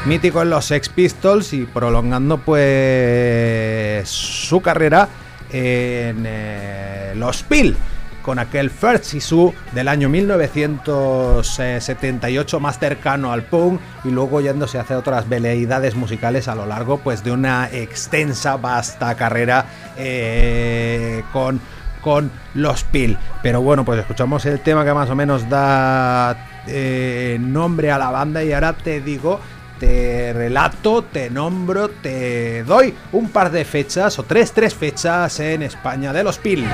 mítico 0.08 0.40
en 0.40 0.48
los 0.48 0.64
Sex 0.64 0.88
Pistols 0.88 1.52
y 1.52 1.66
prolongando 1.66 2.38
pues 2.38 4.08
su 4.08 4.62
carrera 4.62 5.06
en 5.52 6.24
eh, 6.26 7.12
Los 7.14 7.42
Pil 7.42 7.76
con 8.22 8.38
aquel 8.38 8.70
First 8.70 9.04
Sisu 9.04 9.52
del 9.72 9.86
año 9.86 10.08
1978 10.08 12.58
más 12.58 12.78
cercano 12.78 13.32
al 13.32 13.42
punk 13.42 13.82
y 14.04 14.10
luego 14.10 14.40
yéndose 14.40 14.78
hacia 14.78 14.96
otras 14.96 15.28
veleidades 15.28 15.94
musicales 15.94 16.48
a 16.48 16.54
lo 16.54 16.64
largo 16.64 17.00
pues 17.00 17.22
de 17.22 17.32
una 17.32 17.68
extensa 17.70 18.56
vasta 18.56 19.14
carrera 19.14 19.66
eh, 19.98 21.22
con 21.34 21.60
con 22.00 22.30
los 22.54 22.82
Pil. 22.84 23.18
Pero 23.42 23.60
bueno 23.60 23.84
pues 23.84 24.00
escuchamos 24.00 24.46
el 24.46 24.60
tema 24.60 24.86
que 24.86 24.94
más 24.94 25.10
o 25.10 25.14
menos 25.14 25.50
da 25.50 26.64
eh, 26.66 27.36
nombre 27.38 27.90
a 27.90 27.98
la 27.98 28.10
banda 28.10 28.42
y 28.42 28.54
ahora 28.54 28.72
te 28.72 29.02
digo 29.02 29.38
te 29.78 30.32
relato, 30.32 31.02
te 31.02 31.30
nombro, 31.30 31.88
te 31.88 32.64
doy 32.64 32.94
un 33.12 33.28
par 33.30 33.50
de 33.50 33.64
fechas 33.64 34.18
o 34.18 34.22
tres, 34.24 34.52
tres 34.52 34.74
fechas 34.74 35.40
en 35.40 35.62
España 35.62 36.12
de 36.12 36.24
los 36.24 36.38
Pil. 36.38 36.64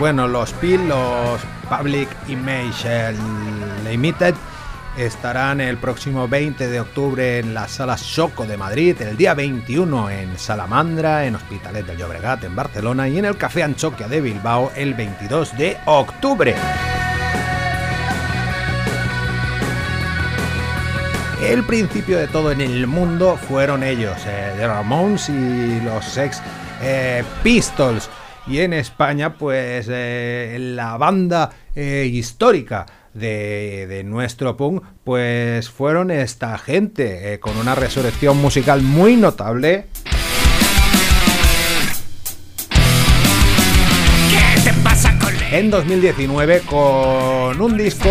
Bueno, 0.00 0.26
los 0.26 0.54
PIL, 0.54 0.88
los 0.88 1.42
Public 1.68 2.08
Image 2.26 3.12
Limited, 3.84 4.34
estarán 4.96 5.60
el 5.60 5.76
próximo 5.76 6.26
20 6.26 6.68
de 6.68 6.80
octubre 6.80 7.38
en 7.38 7.52
la 7.52 7.68
Sala 7.68 7.96
Choco 7.96 8.46
de 8.46 8.56
Madrid, 8.56 8.96
el 9.02 9.18
día 9.18 9.34
21 9.34 10.08
en 10.08 10.38
Salamandra, 10.38 11.26
en 11.26 11.34
Hospitalet 11.34 11.84
del 11.84 11.98
Llobregat, 11.98 12.44
en 12.44 12.56
Barcelona, 12.56 13.10
y 13.10 13.18
en 13.18 13.26
el 13.26 13.36
Café 13.36 13.62
Anchoquia 13.62 14.08
de 14.08 14.22
Bilbao 14.22 14.72
el 14.74 14.94
22 14.94 15.58
de 15.58 15.76
octubre. 15.84 16.54
El 21.42 21.62
principio 21.64 22.18
de 22.18 22.26
todo 22.26 22.52
en 22.52 22.62
el 22.62 22.86
mundo 22.86 23.36
fueron 23.36 23.82
ellos, 23.82 24.16
eh, 24.26 24.54
The 24.56 24.66
Ramones 24.66 25.28
y 25.28 25.80
los 25.82 26.06
Sex 26.06 26.40
eh, 26.80 27.22
Pistols 27.42 28.08
y 28.46 28.60
en 28.60 28.72
España 28.72 29.34
pues 29.34 29.86
eh, 29.90 30.56
la 30.60 30.96
banda 30.96 31.50
eh, 31.74 32.08
histórica 32.10 32.86
de, 33.14 33.86
de, 33.88 34.04
nuestro 34.04 34.56
punk 34.56 34.82
pues 35.04 35.68
fueron 35.68 36.10
esta 36.10 36.56
gente 36.58 37.34
eh, 37.34 37.40
con 37.40 37.56
una 37.56 37.74
resurrección 37.74 38.36
musical 38.38 38.82
muy 38.82 39.16
notable 39.16 39.88
en 45.52 45.70
2019 45.70 46.60
con 46.60 47.60
un 47.60 47.76
disco 47.76 48.08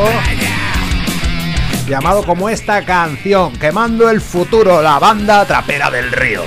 llamado 1.87 2.23
como 2.23 2.49
esta 2.49 2.85
canción 2.85 3.53
Quemando 3.57 4.09
el 4.09 4.21
futuro, 4.21 4.81
la 4.81 4.99
banda 4.99 5.45
trapera 5.45 5.89
del 5.89 6.11
río. 6.11 6.43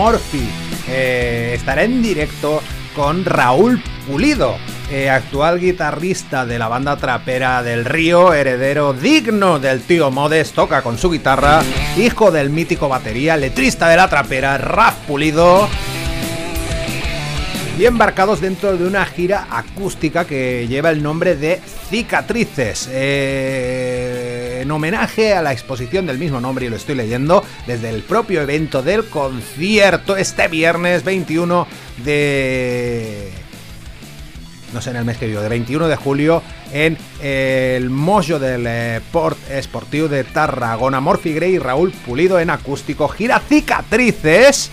Morphy 0.00 0.48
eh, 0.88 1.52
estará 1.54 1.82
en 1.82 2.00
directo 2.00 2.62
con 2.96 3.22
Raúl 3.22 3.82
Pulido, 4.06 4.56
eh, 4.90 5.10
actual 5.10 5.60
guitarrista 5.60 6.46
de 6.46 6.58
la 6.58 6.68
banda 6.68 6.96
trapera 6.96 7.62
del 7.62 7.84
Río, 7.84 8.32
heredero 8.32 8.94
digno 8.94 9.58
del 9.58 9.82
tío 9.82 10.10
Modes, 10.10 10.52
toca 10.52 10.80
con 10.80 10.96
su 10.96 11.10
guitarra, 11.10 11.60
hijo 11.98 12.30
del 12.30 12.48
mítico 12.48 12.88
batería, 12.88 13.36
letrista 13.36 13.90
de 13.90 13.98
la 13.98 14.08
trapera, 14.08 14.56
Raf 14.56 14.94
Pulido. 15.06 15.68
Y 17.78 17.84
embarcados 17.84 18.40
dentro 18.40 18.78
de 18.78 18.86
una 18.86 19.04
gira 19.04 19.48
acústica 19.50 20.24
que 20.24 20.66
lleva 20.66 20.88
el 20.88 21.02
nombre 21.02 21.36
de 21.36 21.60
Cicatrices. 21.90 22.88
Eh, 22.90 23.99
en 24.60 24.70
homenaje 24.70 25.34
a 25.34 25.42
la 25.42 25.52
exposición 25.52 26.06
del 26.06 26.18
mismo 26.18 26.40
nombre, 26.40 26.66
y 26.66 26.68
lo 26.68 26.76
estoy 26.76 26.94
leyendo, 26.94 27.44
desde 27.66 27.90
el 27.90 28.02
propio 28.02 28.42
evento 28.42 28.82
del 28.82 29.06
concierto 29.06 30.16
este 30.16 30.48
viernes 30.48 31.04
21 31.04 31.66
de 32.04 33.32
no 34.72 34.80
sé 34.80 34.90
en 34.90 34.96
el 34.96 35.04
mes 35.04 35.18
que 35.18 35.26
vivo, 35.26 35.40
de 35.40 35.48
21 35.48 35.88
de 35.88 35.96
julio 35.96 36.42
en 36.72 36.96
el 37.20 37.90
Mojo 37.90 38.38
del 38.38 39.02
Port 39.10 39.38
Esportivo 39.50 40.06
de 40.06 40.22
Tarragona. 40.22 41.00
Morphy 41.00 41.34
Gray 41.34 41.54
y 41.54 41.58
Raúl 41.58 41.90
Pulido 41.90 42.38
en 42.38 42.50
acústico. 42.50 43.08
Gira 43.08 43.40
cicatrices. 43.40 44.70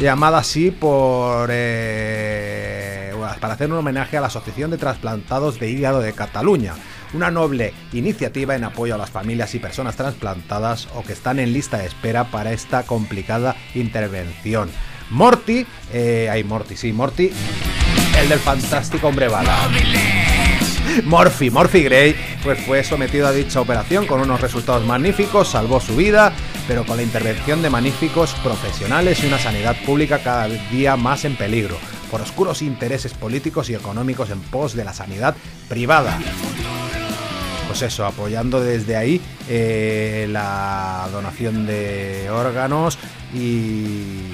Llamada 0.00 0.38
así 0.38 0.70
por. 0.70 1.50
eh, 1.52 3.12
para 3.40 3.54
hacer 3.54 3.70
un 3.70 3.78
homenaje 3.78 4.16
a 4.16 4.20
la 4.20 4.28
Asociación 4.28 4.70
de 4.70 4.78
Trasplantados 4.78 5.58
de 5.58 5.70
Hígado 5.70 6.00
de 6.00 6.12
Cataluña. 6.12 6.74
Una 7.14 7.30
noble 7.30 7.74
iniciativa 7.92 8.56
en 8.56 8.64
apoyo 8.64 8.94
a 8.94 8.98
las 8.98 9.10
familias 9.10 9.54
y 9.54 9.58
personas 9.58 9.96
trasplantadas 9.96 10.88
o 10.94 11.02
que 11.02 11.12
están 11.12 11.38
en 11.38 11.52
lista 11.52 11.78
de 11.78 11.86
espera 11.86 12.30
para 12.30 12.52
esta 12.52 12.84
complicada 12.84 13.56
intervención. 13.74 14.70
Morty, 15.10 15.66
eh, 15.92 16.44
Morty, 16.46 16.76
sí, 16.76 16.92
Morty, 16.92 17.30
el 18.18 18.28
del 18.28 18.38
fantástico 18.38 19.08
hombre 19.08 19.28
bala. 19.28 19.68
Morphy, 21.04 21.50
Morphy 21.50 21.82
Gray, 21.82 22.14
pues 22.42 22.58
fue 22.64 22.84
sometido 22.84 23.26
a 23.26 23.32
dicha 23.32 23.60
operación 23.60 24.06
con 24.06 24.20
unos 24.20 24.40
resultados 24.40 24.84
magníficos, 24.84 25.48
salvó 25.48 25.80
su 25.80 25.96
vida, 25.96 26.32
pero 26.68 26.84
con 26.84 26.96
la 26.96 27.02
intervención 27.02 27.62
de 27.62 27.70
magníficos 27.70 28.34
profesionales 28.42 29.22
y 29.22 29.26
una 29.26 29.38
sanidad 29.38 29.76
pública 29.84 30.18
cada 30.18 30.48
día 30.48 30.96
más 30.96 31.24
en 31.24 31.36
peligro, 31.36 31.76
por 32.10 32.20
oscuros 32.20 32.62
intereses 32.62 33.14
políticos 33.14 33.70
y 33.70 33.74
económicos 33.74 34.30
en 34.30 34.40
pos 34.40 34.74
de 34.74 34.84
la 34.84 34.92
sanidad 34.92 35.34
privada. 35.68 36.18
Pues 37.72 37.80
eso, 37.80 38.04
apoyando 38.04 38.60
desde 38.60 38.96
ahí 38.96 39.18
eh, 39.48 40.26
la 40.28 41.08
donación 41.10 41.64
de 41.64 42.28
órganos 42.28 42.98
y 43.32 44.26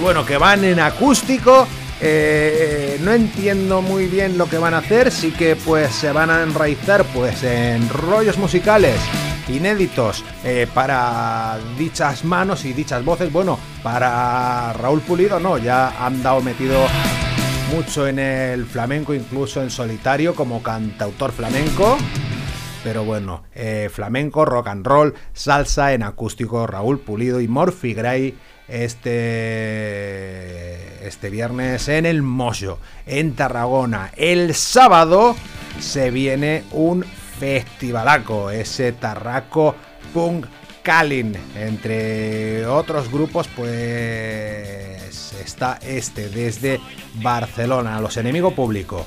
bueno, 0.00 0.24
que 0.24 0.38
van 0.38 0.64
en 0.64 0.80
acústico. 0.80 1.66
eh, 2.00 2.98
no 3.02 3.12
entiendo 3.12 3.82
muy 3.82 4.06
bien 4.06 4.38
lo 4.38 4.48
que 4.48 4.56
van 4.56 4.72
a 4.72 4.78
hacer, 4.78 5.10
sí 5.10 5.32
que 5.32 5.54
pues 5.54 5.94
se 5.94 6.12
van 6.12 6.30
a 6.30 6.42
enraizar 6.42 7.04
pues 7.12 7.42
en 7.42 7.86
rollos 7.90 8.38
musicales 8.38 8.96
inéditos 9.48 10.24
eh, 10.44 10.66
para 10.72 11.58
dichas 11.76 12.24
manos 12.24 12.64
y 12.64 12.72
dichas 12.72 13.04
voces. 13.04 13.30
Bueno, 13.30 13.58
para 13.82 14.72
Raúl 14.72 15.02
Pulido 15.02 15.38
no, 15.38 15.58
ya 15.58 16.06
han 16.06 16.22
dado 16.22 16.40
metido 16.40 16.86
mucho 17.74 18.06
en 18.06 18.20
el 18.20 18.66
flamenco, 18.66 19.14
incluso 19.14 19.60
en 19.60 19.68
solitario 19.68 20.36
como 20.36 20.62
cantautor 20.62 21.32
flamenco. 21.32 21.98
Pero 22.84 23.04
bueno, 23.04 23.42
eh, 23.52 23.90
flamenco, 23.92 24.44
rock 24.44 24.68
and 24.68 24.86
roll, 24.86 25.12
salsa 25.32 25.92
en 25.92 26.04
acústico, 26.04 26.68
Raúl 26.68 27.00
Pulido 27.00 27.40
y 27.40 27.48
Morphy 27.48 27.92
Gray 27.94 28.38
este, 28.68 29.16
este 31.04 31.30
viernes 31.30 31.88
en 31.88 32.06
el 32.06 32.22
Moyo, 32.22 32.78
en 33.06 33.34
Tarragona. 33.34 34.12
El 34.16 34.54
sábado 34.54 35.34
se 35.80 36.12
viene 36.12 36.62
un 36.70 37.04
festivalaco, 37.04 38.50
ese 38.50 38.92
Tarraco 38.92 39.74
Punk 40.12 40.46
Kalin. 40.84 41.34
Entre 41.56 42.64
otros 42.66 43.10
grupos, 43.10 43.48
pues 43.56 45.32
está 45.42 45.78
este 45.82 46.28
desde 46.28 46.78
Barcelona, 47.14 48.00
los 48.00 48.16
enemigos 48.18 48.52
público. 48.52 49.04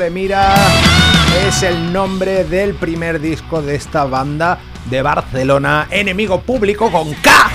De 0.00 0.08
mira 0.08 0.54
es 1.46 1.62
el 1.62 1.92
nombre 1.92 2.44
del 2.44 2.74
primer 2.74 3.20
disco 3.20 3.60
de 3.60 3.74
esta 3.74 4.04
banda 4.04 4.58
de 4.86 5.02
Barcelona, 5.02 5.88
Enemigo 5.90 6.40
Público 6.40 6.90
con 6.90 7.12
K, 7.12 7.50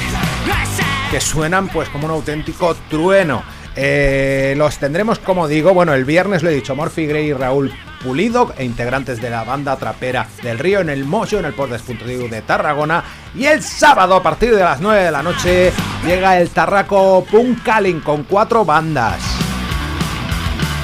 que 1.09 1.19
suenan 1.19 1.67
pues 1.69 1.89
como 1.89 2.05
un 2.05 2.11
auténtico 2.11 2.75
trueno. 2.87 3.41
Eh, 3.75 4.53
los 4.57 4.77
tendremos, 4.77 5.17
como 5.17 5.47
digo, 5.47 5.73
bueno, 5.73 5.95
el 5.95 6.05
viernes 6.05 6.43
lo 6.43 6.51
he 6.51 6.53
dicho, 6.53 6.75
Morphy 6.75 7.07
Gray 7.07 7.29
y 7.29 7.33
Raúl 7.33 7.73
Pulido, 8.03 8.53
e 8.57 8.63
integrantes 8.63 9.19
de 9.19 9.31
la 9.31 9.43
banda 9.43 9.75
trapera 9.77 10.27
del 10.43 10.59
Río 10.59 10.81
en 10.81 10.89
el 10.89 11.03
Mocho, 11.03 11.39
en 11.39 11.45
el 11.45 11.53
Port 11.53 11.71
Despuntivo 11.71 12.27
de 12.27 12.43
Tarragona. 12.43 13.03
Y 13.33 13.45
el 13.45 13.63
sábado, 13.63 14.15
a 14.15 14.21
partir 14.21 14.55
de 14.55 14.61
las 14.61 14.81
9 14.81 15.03
de 15.03 15.11
la 15.11 15.23
noche, 15.23 15.73
llega 16.05 16.39
el 16.39 16.49
Tarraco 16.51 17.25
Punk 17.29 17.63
Calling 17.63 18.01
con 18.01 18.23
cuatro 18.23 18.63
bandas. 18.63 19.34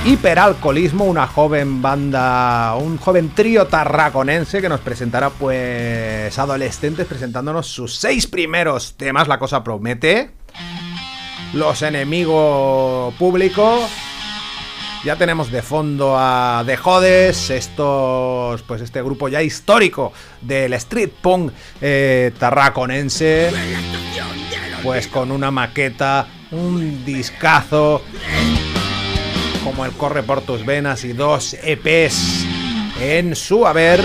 Hiperalcoholismo, 0.03 1.05
una 1.05 1.27
joven 1.27 1.79
banda, 1.83 2.73
un 2.75 2.97
joven 2.97 3.29
trío 3.35 3.67
tarraconense 3.67 4.59
que 4.59 4.67
nos 4.67 4.79
presentará 4.79 5.29
pues 5.29 6.39
adolescentes 6.39 7.05
presentándonos 7.05 7.67
sus 7.67 7.97
seis 7.97 8.25
primeros 8.25 8.95
temas, 8.97 9.27
la 9.27 9.37
cosa 9.37 9.63
promete. 9.63 10.31
Los 11.53 11.83
enemigos 11.83 13.13
públicos. 13.13 13.91
Ya 15.03 15.17
tenemos 15.17 15.51
de 15.51 15.61
fondo 15.61 16.15
a 16.17 16.63
The 16.65 16.77
Jodes, 16.77 17.51
estos, 17.51 18.63
pues 18.63 18.81
este 18.81 19.03
grupo 19.03 19.29
ya 19.29 19.43
histórico 19.43 20.13
del 20.41 20.73
street 20.73 21.11
punk 21.21 21.51
eh, 21.79 22.31
tarraconense, 22.39 23.51
pues 24.81 25.07
con 25.07 25.31
una 25.31 25.51
maqueta, 25.51 26.27
un 26.51 27.05
discazo, 27.05 28.03
como 29.63 29.85
el 29.85 29.91
Corre 29.91 30.23
por 30.23 30.41
tus 30.41 30.65
venas 30.65 31.03
y 31.03 31.13
dos 31.13 31.55
EPs 31.61 32.45
en 33.01 33.35
su 33.35 33.65
haber. 33.65 34.01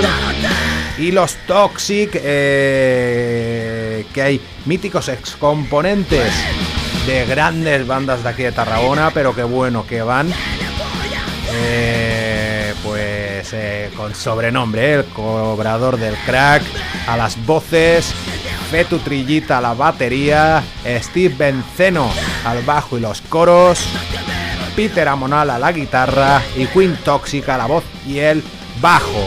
y 0.99 1.13
los 1.13 1.35
Toxic, 1.47 2.11
eh, 2.15 4.07
que 4.15 4.23
hay 4.23 4.41
míticos 4.65 5.09
excomponentes 5.09 6.33
de 7.07 7.27
grandes 7.27 7.87
bandas 7.87 8.23
de 8.23 8.31
aquí 8.31 8.43
de 8.43 8.53
Tarragona, 8.53 9.11
pero 9.13 9.35
que 9.35 9.43
bueno, 9.43 9.87
que 9.87 10.01
van 10.01 10.33
eh, 11.53 12.73
pues 12.83 13.53
eh, 13.53 13.91
con 13.95 14.15
sobrenombre, 14.15 14.95
el 14.95 15.05
cobrador 15.05 15.99
del 15.99 16.15
crack, 16.25 16.63
a 17.07 17.19
las 17.19 17.45
voces, 17.45 18.15
Fetu 18.71 18.99
Trillita 18.99 19.59
a 19.59 19.61
la 19.61 19.75
batería, 19.75 20.65
Steve 20.87 21.35
Benceno 21.37 22.11
al 22.45 22.63
bajo 22.63 22.97
y 22.97 23.01
los 23.01 23.21
coros, 23.21 23.87
Peter 24.77 25.09
Amonal 25.09 25.49
a 25.49 25.59
la 25.59 25.73
guitarra 25.73 26.43
y 26.55 26.67
Queen 26.67 26.99
Toxic 27.03 27.49
a 27.49 27.57
la 27.57 27.65
voz 27.65 27.83
y 28.07 28.19
el 28.19 28.45
bajo. 28.79 29.27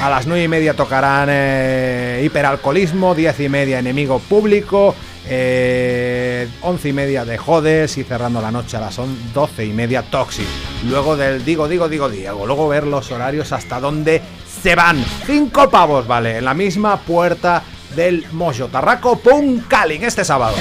A 0.00 0.08
las 0.08 0.26
9 0.26 0.44
y 0.44 0.48
media 0.48 0.74
tocarán 0.74 1.28
eh, 1.30 2.22
Hiperalcoholismo, 2.24 3.14
10 3.14 3.40
y 3.40 3.48
media 3.50 3.78
Enemigo 3.78 4.20
Público, 4.20 4.94
eh, 5.28 6.48
11 6.62 6.88
y 6.88 6.92
media 6.94 7.26
de 7.26 7.36
Jodes 7.36 7.98
y 7.98 8.04
cerrando 8.04 8.40
la 8.40 8.50
noche 8.50 8.78
a 8.78 8.80
las 8.80 8.98
12 9.34 9.66
y 9.66 9.72
media 9.74 10.00
Toxic. 10.00 10.46
Luego 10.88 11.14
del 11.14 11.44
Digo, 11.44 11.68
Digo, 11.68 11.90
Digo, 11.90 12.08
Diego. 12.08 12.46
Luego 12.46 12.66
ver 12.66 12.86
los 12.86 13.12
horarios 13.12 13.52
hasta 13.52 13.80
dónde 13.80 14.22
se 14.62 14.74
van. 14.74 15.04
5 15.26 15.68
pavos, 15.68 16.06
vale, 16.06 16.38
en 16.38 16.46
la 16.46 16.54
misma 16.54 16.96
puerta 16.96 17.62
del 17.94 18.24
Mojo 18.32 18.68
Tarraco 18.68 19.18
Puncaling 19.18 20.04
este 20.04 20.24
sábado. 20.24 20.56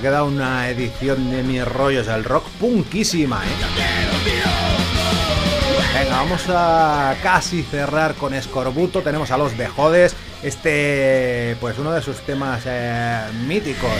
Ha 0.00 0.02
quedado 0.02 0.24
una 0.24 0.68
edición 0.70 1.30
de 1.30 1.42
mis 1.42 1.62
rollos 1.62 2.06
del 2.06 2.24
rock 2.24 2.48
punkísima, 2.58 3.44
¿eh? 3.44 3.50
Venga, 5.92 6.16
vamos 6.16 6.42
a 6.48 7.14
casi 7.22 7.62
cerrar 7.62 8.14
con 8.14 8.32
Escorbuto. 8.32 9.02
Tenemos 9.02 9.30
a 9.30 9.36
los 9.36 9.54
Bejodes. 9.58 10.16
Este, 10.42 11.54
pues 11.60 11.78
uno 11.78 11.92
de 11.92 12.00
sus 12.00 12.16
temas 12.20 12.62
eh, 12.64 13.26
míticos. 13.46 13.90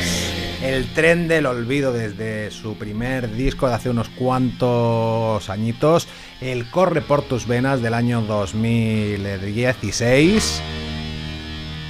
El 0.62 0.90
tren 0.94 1.28
del 1.28 1.44
olvido 1.44 1.92
desde 1.92 2.50
su 2.50 2.78
primer 2.78 3.30
disco 3.34 3.68
de 3.68 3.74
hace 3.74 3.90
unos 3.90 4.08
cuantos 4.08 5.50
añitos. 5.50 6.08
El 6.40 6.70
Corre 6.70 7.02
por 7.02 7.20
tus 7.20 7.46
venas 7.46 7.82
del 7.82 7.92
año 7.92 8.22
2016. 8.22 10.62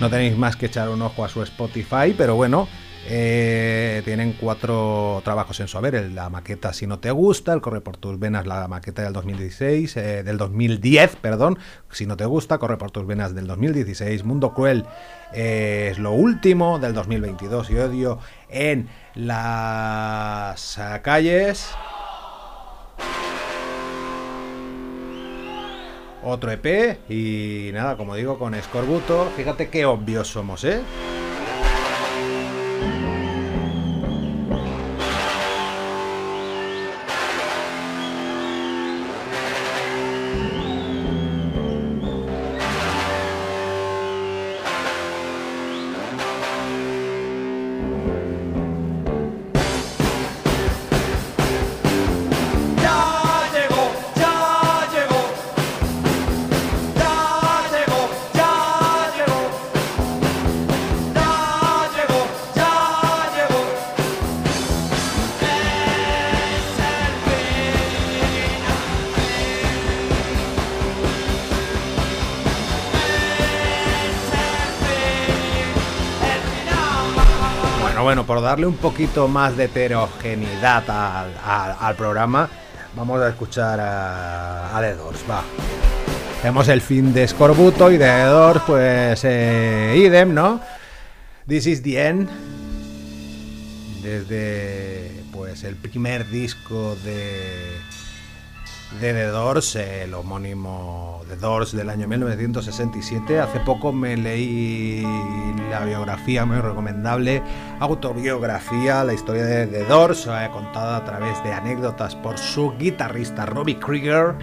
No 0.00 0.10
tenéis 0.10 0.36
más 0.36 0.56
que 0.56 0.66
echar 0.66 0.88
un 0.88 1.02
ojo 1.02 1.24
a 1.24 1.28
su 1.28 1.44
Spotify, 1.44 2.12
pero 2.18 2.34
bueno, 2.34 2.66
eh, 3.08 4.02
tienen 4.04 4.34
cuatro 4.38 5.20
trabajos 5.24 5.58
en 5.60 5.68
su 5.68 5.78
haber. 5.78 5.94
el- 5.94 6.14
La 6.14 6.28
maqueta 6.28 6.72
Si 6.72 6.86
no 6.86 6.98
te 6.98 7.10
gusta, 7.10 7.52
el 7.52 7.60
Corre 7.60 7.80
por 7.80 7.96
tus 7.96 8.18
venas, 8.18 8.46
la 8.46 8.68
maqueta 8.68 9.02
del 9.02 9.12
2016, 9.12 9.96
eh, 9.96 10.22
del 10.22 10.36
2010, 10.38 11.16
perdón. 11.16 11.58
Si 11.90 12.06
no 12.06 12.16
te 12.16 12.24
gusta, 12.26 12.58
Corre 12.58 12.76
por 12.76 12.90
tus 12.90 13.06
venas 13.06 13.34
del 13.34 13.46
2016. 13.46 14.24
Mundo 14.24 14.52
Cruel 14.54 14.84
eh, 15.32 15.88
es 15.92 15.98
lo 15.98 16.12
último 16.12 16.78
del 16.78 16.92
2022 16.94 17.70
y 17.70 17.76
odio 17.78 18.18
en 18.48 18.88
las 19.14 20.78
calles. 21.02 21.70
Otro 26.22 26.50
EP 26.50 26.98
y 27.08 27.70
nada, 27.72 27.96
como 27.96 28.14
digo, 28.14 28.38
con 28.38 28.54
Escorbuto. 28.54 29.30
Fíjate 29.36 29.68
qué 29.70 29.86
obvios 29.86 30.28
somos, 30.28 30.64
¿eh? 30.64 30.80
Un 78.64 78.76
poquito 78.76 79.28
más 79.28 79.56
de 79.56 79.64
heterogeneidad 79.64 80.88
al, 80.90 81.32
al- 81.44 81.76
al 81.80 81.94
programa, 81.96 82.48
vamos 82.96 83.20
a 83.20 83.28
escuchar 83.28 83.78
a, 83.80 84.76
a 84.76 84.80
The 84.80 84.94
Doors, 84.96 85.20
va. 85.30 85.42
Tenemos 86.42 86.68
el 86.68 86.80
fin 86.80 87.12
de 87.12 87.28
Scorbuto 87.28 87.90
y 87.90 87.98
de 87.98 88.06
The 88.06 88.22
Doors, 88.24 88.60
pues 88.66 89.20
eh, 89.24 89.94
idem, 89.98 90.32
¿no? 90.34 90.60
This 91.46 91.66
is 91.66 91.82
the 91.82 92.06
end. 92.08 92.28
Desde 94.02 95.22
pues 95.32 95.62
el 95.64 95.76
primer 95.76 96.26
disco 96.28 96.96
de, 97.04 97.76
de 98.98 99.12
The 99.12 99.26
Doors, 99.26 99.76
el 99.76 100.14
homónimo 100.14 101.22
The 101.28 101.36
Doors 101.36 101.72
del 101.72 101.90
año 101.90 102.08
1967. 102.08 103.38
Hace 103.38 103.60
poco 103.60 103.92
me 103.92 104.16
leí 104.16 105.06
la 105.70 105.84
biografía 105.84 106.44
muy 106.44 106.56
recomendable, 106.58 107.42
autobiografía, 107.78 109.04
la 109.04 109.14
historia 109.14 109.44
de 109.44 109.66
The 109.68 109.84
Doors, 109.84 110.26
eh, 110.26 110.48
contada 110.52 110.96
a 110.96 111.04
través 111.04 111.42
de 111.44 111.52
anécdotas 111.52 112.16
por 112.16 112.36
su 112.36 112.72
guitarrista 112.78 113.46
Robbie 113.46 113.78
Krieger. 113.78 114.34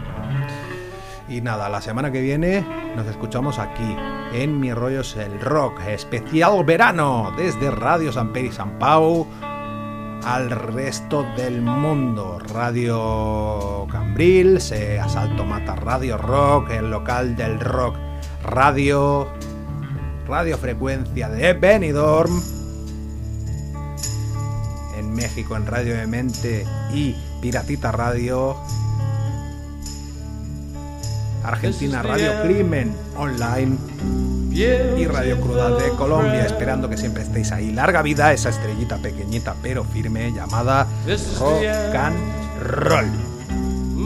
Y 1.28 1.42
nada, 1.42 1.68
la 1.68 1.82
semana 1.82 2.10
que 2.12 2.22
viene 2.22 2.66
nos 2.96 3.06
escuchamos 3.08 3.60
aquí 3.60 3.98
en 4.34 4.60
Mi 4.60 4.74
Rollos 4.74 5.18
el 5.18 5.42
Rock, 5.42 5.82
especial 5.88 6.64
verano 6.64 7.34
desde 7.36 7.70
Radio 7.70 8.14
San 8.14 8.32
Peri 8.32 8.52
San 8.52 8.80
Pau 8.80 9.28
al 10.28 10.50
resto 10.50 11.26
del 11.38 11.62
mundo. 11.62 12.38
Radio 12.54 13.88
Cambril, 13.90 14.60
se 14.60 15.00
Asalto 15.00 15.46
Mata 15.46 15.76
Radio 15.76 16.18
Rock, 16.18 16.72
el 16.72 16.90
local 16.92 17.38
del 17.38 17.62
rock 17.62 17.96
Radio, 18.44 19.30
Radio 20.28 20.58
Frecuencia 20.58 21.30
de 21.30 21.54
Benidorm. 21.54 22.42
En 24.98 25.14
México 25.14 25.56
en 25.56 25.66
Radio 25.66 25.96
de 25.96 26.08
Mente 26.08 26.66
y 26.94 27.16
Piratita 27.42 27.94
Radio. 27.94 28.58
Argentina 31.46 32.04
Radio 32.04 32.42
Crimen 32.44 32.94
Online 33.16 33.78
y 34.52 35.06
Radio 35.06 35.40
Cruda 35.40 35.70
de 35.70 35.90
Colombia, 35.92 36.46
esperando 36.46 36.90
que 36.90 36.98
siempre 36.98 37.24
estéis 37.24 37.52
ahí. 37.52 37.72
Larga 37.72 38.02
vida 38.02 38.34
esa 38.34 38.50
estrellita 38.50 38.98
pequeñita 38.98 39.56
pero 39.62 39.84
firme 39.84 40.32
llamada 40.32 40.88
Rock 41.40 41.96
and 41.96 42.18
Roll. 42.62 43.28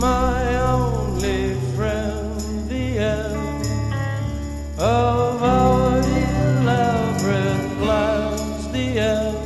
my 0.02 0.56
only 0.58 1.54
friend, 1.76 2.68
the 2.68 2.98
end 2.98 3.66
of 4.80 5.44
our 5.44 6.00
elaborate 6.00 7.78
plans, 7.78 8.68
the 8.72 8.98
end 8.98 9.38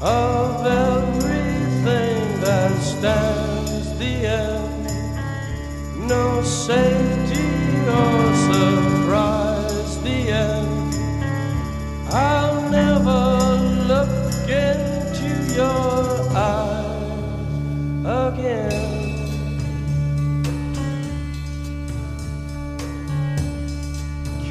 of 0.00 0.66
everything 0.66 2.40
that 2.40 2.72
stands, 2.80 3.98
the 3.98 4.26
end, 4.26 6.08
no 6.08 6.42
safety 6.42 7.48
or 7.86 8.34
surprise, 8.46 8.87
the 10.02 10.28
end. 10.28 10.94
I'll 12.10 12.70
never 12.70 13.20
look 13.92 14.48
into 14.48 15.30
your 15.54 16.30
eyes 16.36 17.04
again. 18.04 18.98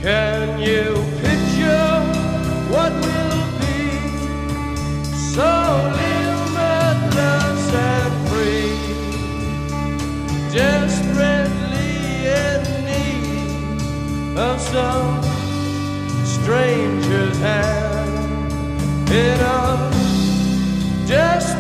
Can 0.01 0.60
you 0.60 0.84
picture 1.22 1.93
what 2.74 2.93
will 2.93 3.43
be 3.62 3.80
so 5.34 5.51
limitless 6.01 7.74
and 7.74 8.16
some 14.72 15.24
stranger's 16.26 17.38
hand 17.38 19.09
in 19.09 19.39
a 19.39 19.91
desperate 21.07 21.57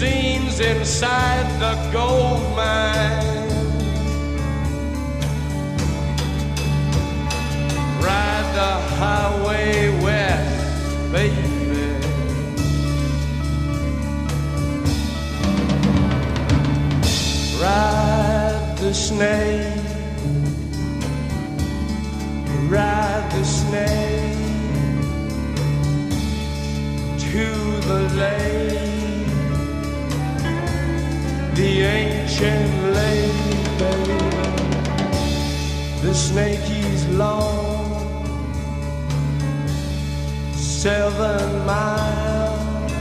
scenes 0.00 0.60
inside 0.60 1.46
the 1.60 1.74
gold 1.92 2.40
mine. 2.56 3.48
Ride 8.06 8.48
the 8.60 8.72
highway 8.96 9.90
west, 10.02 11.12
baby. 11.12 11.36
Ride 17.60 18.76
the 18.78 18.94
snake, 18.94 19.84
ride 22.70 23.26
the 23.36 23.44
snake 23.44 24.38
to 27.26 27.46
the 27.90 28.00
lake, 28.22 28.79
the 31.60 31.82
ancient 31.82 32.72
baby. 32.94 33.58
The 36.00 36.14
snake 36.14 36.68
is 36.88 37.06
long, 37.08 37.84
seven 40.54 41.66
miles. 41.66 42.92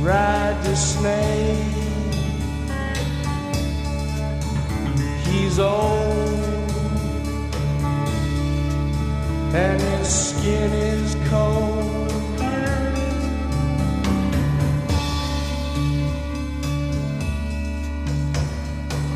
Ride 0.00 0.58
the 0.62 0.76
snake. 0.76 1.74
He's 5.26 5.58
old, 5.58 6.36
and 9.64 9.80
his 9.80 10.08
skin 10.28 10.70
is 10.72 11.16
cold. 11.28 12.11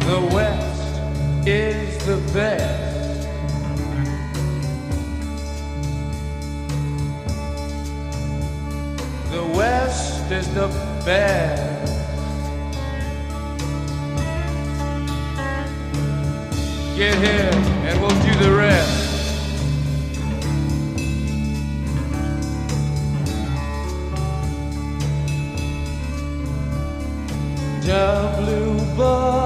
The 0.07 0.21
West 0.33 1.49
is 1.49 1.99
the 2.07 2.17
best. 2.33 3.29
The 9.33 9.45
West 9.59 10.31
is 10.31 10.49
the 10.55 10.69
best. 11.05 11.93
Get 16.97 17.19
here 17.19 17.51
and 17.89 18.01
we'll 18.01 18.11
do 18.11 18.35
the 18.45 18.53
rest. 18.57 19.07
The 27.83 29.46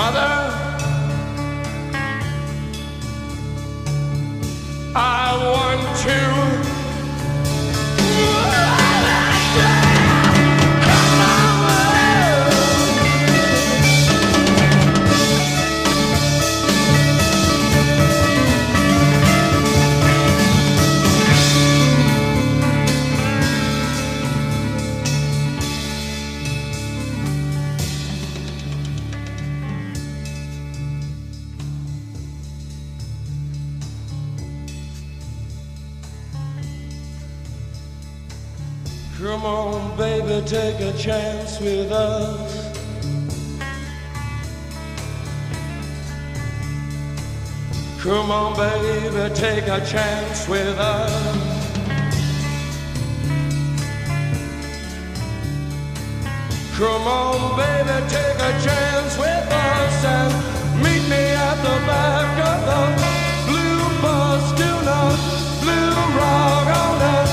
Mother, 0.00 0.29
Come 39.30 39.46
on, 39.46 39.96
baby, 39.96 40.44
take 40.44 40.80
a 40.80 40.92
chance 40.98 41.60
with 41.60 41.92
us. 41.92 42.66
Come 48.02 48.32
on, 48.32 48.56
baby, 48.56 49.32
take 49.36 49.68
a 49.68 49.86
chance 49.86 50.48
with 50.48 50.76
us. 50.76 51.12
Come 56.76 57.06
on, 57.06 57.56
baby, 57.56 58.08
take 58.08 58.40
a 58.50 58.52
chance 58.66 59.16
with 59.16 59.46
us 59.52 60.04
and 60.16 60.82
meet 60.82 61.08
me 61.08 61.24
at 61.48 61.56
the 61.62 61.76
back 61.86 62.32
of 62.50 62.60
the 62.68 62.82
blue 63.46 64.02
bus. 64.02 64.42
Do 64.58 64.70
not 64.84 65.14
blue 65.62 66.18
rock 66.18 66.66
on 66.82 66.98
that 66.98 67.29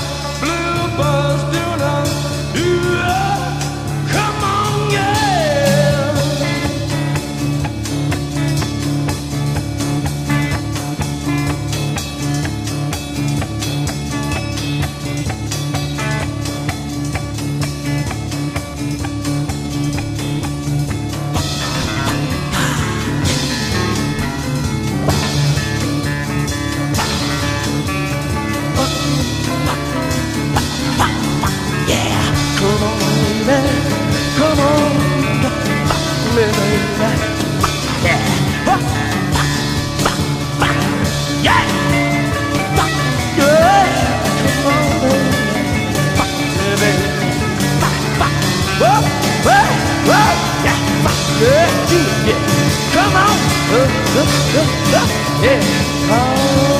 yeah. 55.42 55.60
Oh. 56.10 56.77